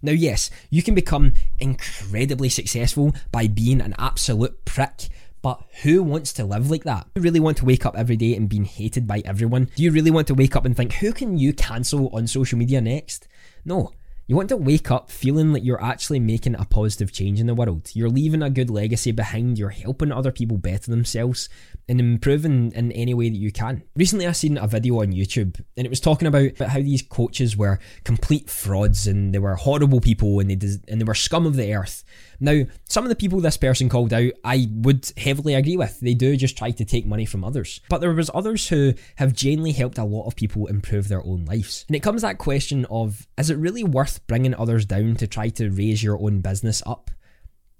Now, 0.02 0.12
yes, 0.12 0.50
you 0.70 0.82
can 0.82 0.94
become 0.94 1.34
incredibly 1.58 2.48
successful 2.48 3.14
by 3.30 3.48
being 3.48 3.82
an 3.82 3.94
absolute 3.98 4.64
prick 4.64 5.08
but 5.42 5.62
who 5.82 6.02
wants 6.02 6.32
to 6.34 6.44
live 6.44 6.70
like 6.70 6.84
that? 6.84 7.06
Do 7.14 7.20
you 7.20 7.22
really 7.22 7.40
want 7.40 7.56
to 7.58 7.64
wake 7.64 7.86
up 7.86 7.96
every 7.96 8.16
day 8.16 8.34
and 8.34 8.48
being 8.48 8.64
hated 8.64 9.06
by 9.06 9.22
everyone? 9.24 9.70
Do 9.74 9.82
you 9.82 9.90
really 9.90 10.10
want 10.10 10.26
to 10.28 10.34
wake 10.34 10.56
up 10.56 10.64
and 10.64 10.76
think, 10.76 10.94
who 10.94 11.12
can 11.12 11.38
you 11.38 11.52
cancel 11.52 12.08
on 12.14 12.26
social 12.26 12.58
media 12.58 12.80
next? 12.80 13.26
No. 13.64 13.92
You 14.26 14.36
want 14.36 14.50
to 14.50 14.56
wake 14.56 14.92
up 14.92 15.10
feeling 15.10 15.52
like 15.52 15.64
you're 15.64 15.82
actually 15.82 16.20
making 16.20 16.54
a 16.54 16.64
positive 16.64 17.10
change 17.10 17.40
in 17.40 17.48
the 17.48 17.54
world. 17.54 17.90
You're 17.94 18.08
leaving 18.08 18.44
a 18.44 18.50
good 18.50 18.70
legacy 18.70 19.10
behind. 19.10 19.58
You're 19.58 19.70
helping 19.70 20.12
other 20.12 20.30
people 20.30 20.56
better 20.56 20.88
themselves 20.88 21.48
and 21.88 21.98
improving 21.98 22.70
in 22.70 22.92
any 22.92 23.12
way 23.12 23.28
that 23.28 23.36
you 23.36 23.50
can. 23.50 23.82
Recently, 23.96 24.28
I 24.28 24.32
seen 24.32 24.56
a 24.56 24.68
video 24.68 25.00
on 25.00 25.12
YouTube 25.12 25.60
and 25.76 25.84
it 25.84 25.90
was 25.90 25.98
talking 25.98 26.28
about, 26.28 26.52
about 26.52 26.68
how 26.68 26.78
these 26.78 27.02
coaches 27.02 27.56
were 27.56 27.80
complete 28.04 28.48
frauds 28.48 29.08
and 29.08 29.34
they 29.34 29.40
were 29.40 29.56
horrible 29.56 30.00
people 30.00 30.38
and 30.38 30.48
they 30.48 30.54
des- 30.54 30.78
and 30.86 31.00
they 31.00 31.04
were 31.04 31.14
scum 31.14 31.44
of 31.44 31.56
the 31.56 31.74
earth. 31.74 32.04
Now, 32.40 32.62
some 32.88 33.04
of 33.04 33.10
the 33.10 33.16
people 33.16 33.40
this 33.40 33.56
person 33.58 33.88
called 33.88 34.12
out, 34.12 34.32
I 34.42 34.68
would 34.72 35.10
heavily 35.16 35.54
agree 35.54 35.76
with. 35.76 36.00
They 36.00 36.14
do 36.14 36.36
just 36.36 36.56
try 36.56 36.70
to 36.70 36.84
take 36.84 37.06
money 37.06 37.26
from 37.26 37.44
others. 37.44 37.80
But 37.88 38.00
there 38.00 38.12
was 38.12 38.30
others 38.32 38.68
who 38.68 38.94
have 39.16 39.34
genuinely 39.34 39.72
helped 39.72 39.98
a 39.98 40.04
lot 40.04 40.26
of 40.26 40.36
people 40.36 40.66
improve 40.66 41.08
their 41.08 41.24
own 41.24 41.44
lives. 41.44 41.84
And 41.88 41.94
it 41.94 42.02
comes 42.02 42.22
that 42.22 42.38
question 42.38 42.86
of, 42.86 43.26
is 43.36 43.50
it 43.50 43.58
really 43.58 43.84
worth 43.84 44.26
bringing 44.26 44.54
others 44.54 44.86
down 44.86 45.16
to 45.16 45.26
try 45.26 45.50
to 45.50 45.70
raise 45.70 46.02
your 46.02 46.18
own 46.18 46.40
business 46.40 46.82
up? 46.86 47.10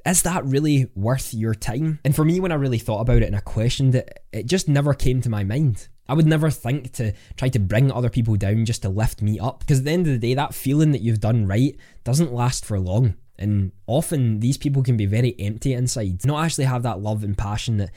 Is 0.07 0.23
that 0.23 0.45
really 0.45 0.91
worth 0.95 1.35
your 1.35 1.55
time? 1.55 2.01
And 2.05 2.17
for 2.17 2.25
me, 2.25 2.41
when 2.41 2.53
I 2.53 2.57
really 2.57 2.79
thought 2.79 3.01
about 3.01 3.23
it 3.23 3.27
and 3.27 3.37
I 3.37 3.41
questioned 3.41 3.95
it, 3.95 4.25
it 4.33 4.47
just 4.47 4.69
never 4.69 4.95
came 4.95 5.21
to 5.23 5.29
my 5.29 5.45
mind. 5.45 5.89
I 6.09 6.15
would 6.15 6.27
never 6.27 6.51
think 6.51 6.93
to 6.95 7.13
try 7.37 7.49
to 7.51 7.59
bring 7.61 7.93
other 7.93 8.11
people 8.11 8.35
down 8.37 8.65
just 8.65 8.83
to 8.83 8.89
lift 8.89 9.23
me 9.23 9.39
up. 9.39 9.61
Because 9.61 9.79
at 9.79 9.85
the 9.85 9.93
end 9.93 10.07
of 10.07 10.13
the 10.13 10.19
day, 10.19 10.35
that 10.35 10.55
feeling 10.55 10.93
that 10.93 11.03
you've 11.03 11.21
done 11.21 11.47
right 11.47 11.77
doesn't 12.03 12.33
last 12.33 12.65
for 12.65 12.81
long. 12.81 13.15
And 13.41 13.73
often 13.87 14.41
these 14.41 14.59
people 14.59 14.83
can 14.83 14.99
be 14.99 15.07
very 15.07 15.35
empty 15.41 15.73
inside, 15.73 16.25
not 16.27 16.45
actually 16.45 16.67
have 16.67 16.83
that 16.83 17.01
love 17.01 17.25
and 17.25 17.37
passion 17.37 17.79
that 17.79 17.91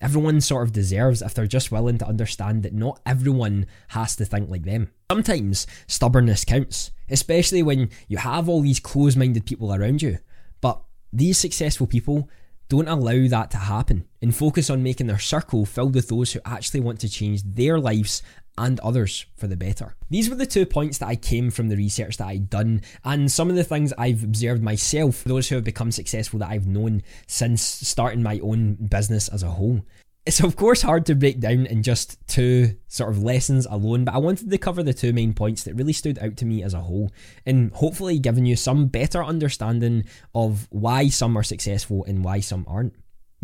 everyone 0.00 0.40
sort 0.40 0.62
of 0.62 0.72
deserves 0.72 1.20
if 1.20 1.34
they're 1.34 1.46
just 1.46 1.72
willing 1.72 1.98
to 1.98 2.06
understand 2.06 2.62
that 2.62 2.72
not 2.72 3.00
everyone 3.04 3.66
has 3.88 4.14
to 4.16 4.24
think 4.24 4.48
like 4.48 4.64
them. 4.64 4.90
Sometimes 5.10 5.66
stubbornness 5.88 6.44
counts, 6.44 6.92
especially 7.10 7.62
when 7.62 7.90
you 8.06 8.18
have 8.18 8.48
all 8.48 8.60
these 8.60 8.78
close 8.80 9.16
minded 9.16 9.46
people 9.46 9.74
around 9.74 10.00
you. 10.00 10.18
But 10.60 10.80
these 11.12 11.38
successful 11.38 11.86
people, 11.86 12.28
Don't 12.68 12.88
allow 12.88 13.28
that 13.28 13.50
to 13.50 13.58
happen 13.58 14.06
and 14.22 14.34
focus 14.34 14.70
on 14.70 14.82
making 14.82 15.06
their 15.06 15.18
circle 15.18 15.66
filled 15.66 15.94
with 15.94 16.08
those 16.08 16.32
who 16.32 16.40
actually 16.44 16.80
want 16.80 16.98
to 17.00 17.08
change 17.08 17.42
their 17.42 17.78
lives 17.78 18.22
and 18.56 18.78
others 18.80 19.26
for 19.36 19.46
the 19.46 19.56
better. 19.56 19.96
These 20.10 20.30
were 20.30 20.36
the 20.36 20.46
two 20.46 20.66
points 20.66 20.98
that 20.98 21.08
I 21.08 21.16
came 21.16 21.50
from 21.50 21.68
the 21.68 21.76
research 21.76 22.16
that 22.18 22.28
I'd 22.28 22.50
done, 22.50 22.82
and 23.04 23.30
some 23.30 23.50
of 23.50 23.56
the 23.56 23.64
things 23.64 23.92
I've 23.98 24.22
observed 24.22 24.62
myself, 24.62 25.24
those 25.24 25.48
who 25.48 25.56
have 25.56 25.64
become 25.64 25.90
successful 25.90 26.38
that 26.40 26.50
I've 26.50 26.66
known 26.66 27.02
since 27.26 27.62
starting 27.62 28.22
my 28.22 28.38
own 28.40 28.74
business 28.74 29.28
as 29.28 29.42
a 29.42 29.50
whole. 29.50 29.82
It's 30.26 30.40
of 30.40 30.56
course 30.56 30.80
hard 30.80 31.04
to 31.06 31.14
break 31.14 31.38
down 31.38 31.66
in 31.66 31.82
just 31.82 32.16
two 32.26 32.76
sort 32.88 33.10
of 33.10 33.22
lessons 33.22 33.66
alone, 33.66 34.06
but 34.06 34.14
I 34.14 34.18
wanted 34.18 34.50
to 34.50 34.58
cover 34.58 34.82
the 34.82 34.94
two 34.94 35.12
main 35.12 35.34
points 35.34 35.64
that 35.64 35.74
really 35.74 35.92
stood 35.92 36.18
out 36.18 36.38
to 36.38 36.46
me 36.46 36.62
as 36.62 36.72
a 36.72 36.80
whole, 36.80 37.12
and 37.44 37.70
hopefully 37.72 38.18
giving 38.18 38.46
you 38.46 38.56
some 38.56 38.86
better 38.86 39.22
understanding 39.22 40.04
of 40.34 40.66
why 40.70 41.08
some 41.08 41.36
are 41.36 41.42
successful 41.42 42.04
and 42.04 42.24
why 42.24 42.40
some 42.40 42.64
aren't. 42.66 42.94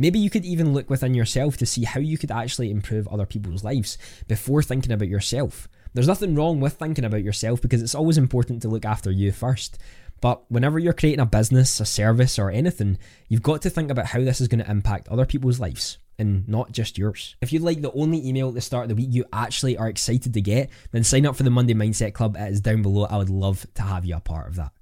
Maybe 0.01 0.19
you 0.19 0.31
could 0.31 0.47
even 0.47 0.73
look 0.73 0.89
within 0.89 1.13
yourself 1.13 1.59
to 1.59 1.67
see 1.67 1.85
how 1.85 2.01
you 2.01 2.17
could 2.17 2.31
actually 2.31 2.71
improve 2.71 3.07
other 3.09 3.27
people's 3.27 3.63
lives 3.63 3.99
before 4.29 4.63
thinking 4.63 4.93
about 4.93 5.09
yourself. 5.09 5.69
There's 5.93 6.07
nothing 6.07 6.35
wrong 6.35 6.59
with 6.59 6.73
thinking 6.73 7.05
about 7.05 7.23
yourself 7.23 7.61
because 7.61 7.83
it's 7.83 7.95
always 7.95 8.17
important 8.17 8.63
to 8.63 8.69
look 8.69 8.87
after 8.87 9.11
you 9.11 9.31
first. 9.31 9.77
But 10.23 10.51
whenever 10.51 10.79
you're 10.79 10.95
creating 10.95 11.21
a 11.21 11.27
business, 11.27 11.81
a 11.81 11.85
service, 11.85 12.39
or 12.39 12.51
anything, 12.51 12.97
you've 13.29 13.43
got 13.43 13.61
to 13.61 13.69
think 13.69 13.91
about 13.91 14.07
how 14.07 14.21
this 14.21 14.41
is 14.41 14.49
going 14.49 14.65
to 14.65 14.71
impact 14.71 15.09
other 15.09 15.27
people's 15.27 15.61
lives 15.61 15.99
and 16.19 16.49
not 16.49 16.73
just 16.73 16.97
yours. 16.97 17.37
If 17.43 17.53
you'd 17.53 17.61
like 17.61 17.83
the 17.83 17.93
only 17.93 18.27
email 18.27 18.49
at 18.49 18.55
the 18.55 18.63
start 18.63 18.85
of 18.85 18.89
the 18.89 18.95
week 18.95 19.13
you 19.13 19.27
actually 19.35 19.77
are 19.77 19.89
excited 19.91 20.33
to 20.33 20.41
get, 20.41 20.71
then 20.93 21.05
sign 21.05 21.27
up 21.27 21.37
for 21.37 21.43
the 21.43 21.51
Monday 21.51 21.75
Mindset 21.75 22.15
Club. 22.15 22.37
It 22.39 22.51
is 22.51 22.63
down 22.63 22.81
below. 22.81 23.05
I 23.05 23.19
would 23.19 23.29
love 23.29 23.67
to 23.75 23.83
have 23.83 24.07
you 24.07 24.17
a 24.17 24.21
part 24.21 24.49
of 24.49 24.57
that. 24.57 24.73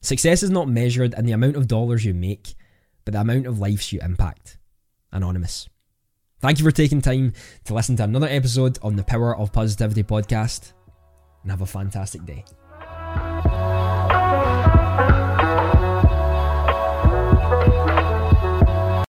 Success 0.00 0.42
is 0.42 0.50
not 0.50 0.68
measured 0.68 1.14
in 1.14 1.26
the 1.26 1.32
amount 1.32 1.54
of 1.54 1.68
dollars 1.68 2.04
you 2.04 2.12
make, 2.12 2.56
but 3.06 3.12
the 3.12 3.20
amount 3.20 3.46
of 3.46 3.58
lives 3.58 3.90
you 3.92 4.00
impact. 4.02 4.58
Anonymous. 5.12 5.66
Thank 6.40 6.58
you 6.58 6.64
for 6.66 6.72
taking 6.72 7.00
time 7.00 7.32
to 7.64 7.72
listen 7.72 7.96
to 7.96 8.04
another 8.04 8.26
episode 8.26 8.78
on 8.82 8.96
the 8.96 9.04
Power 9.04 9.34
of 9.34 9.52
Positivity 9.52 10.02
podcast, 10.02 10.74
and 11.42 11.50
have 11.50 11.62
a 11.62 11.66
fantastic 11.66 12.26
day. 12.26 12.44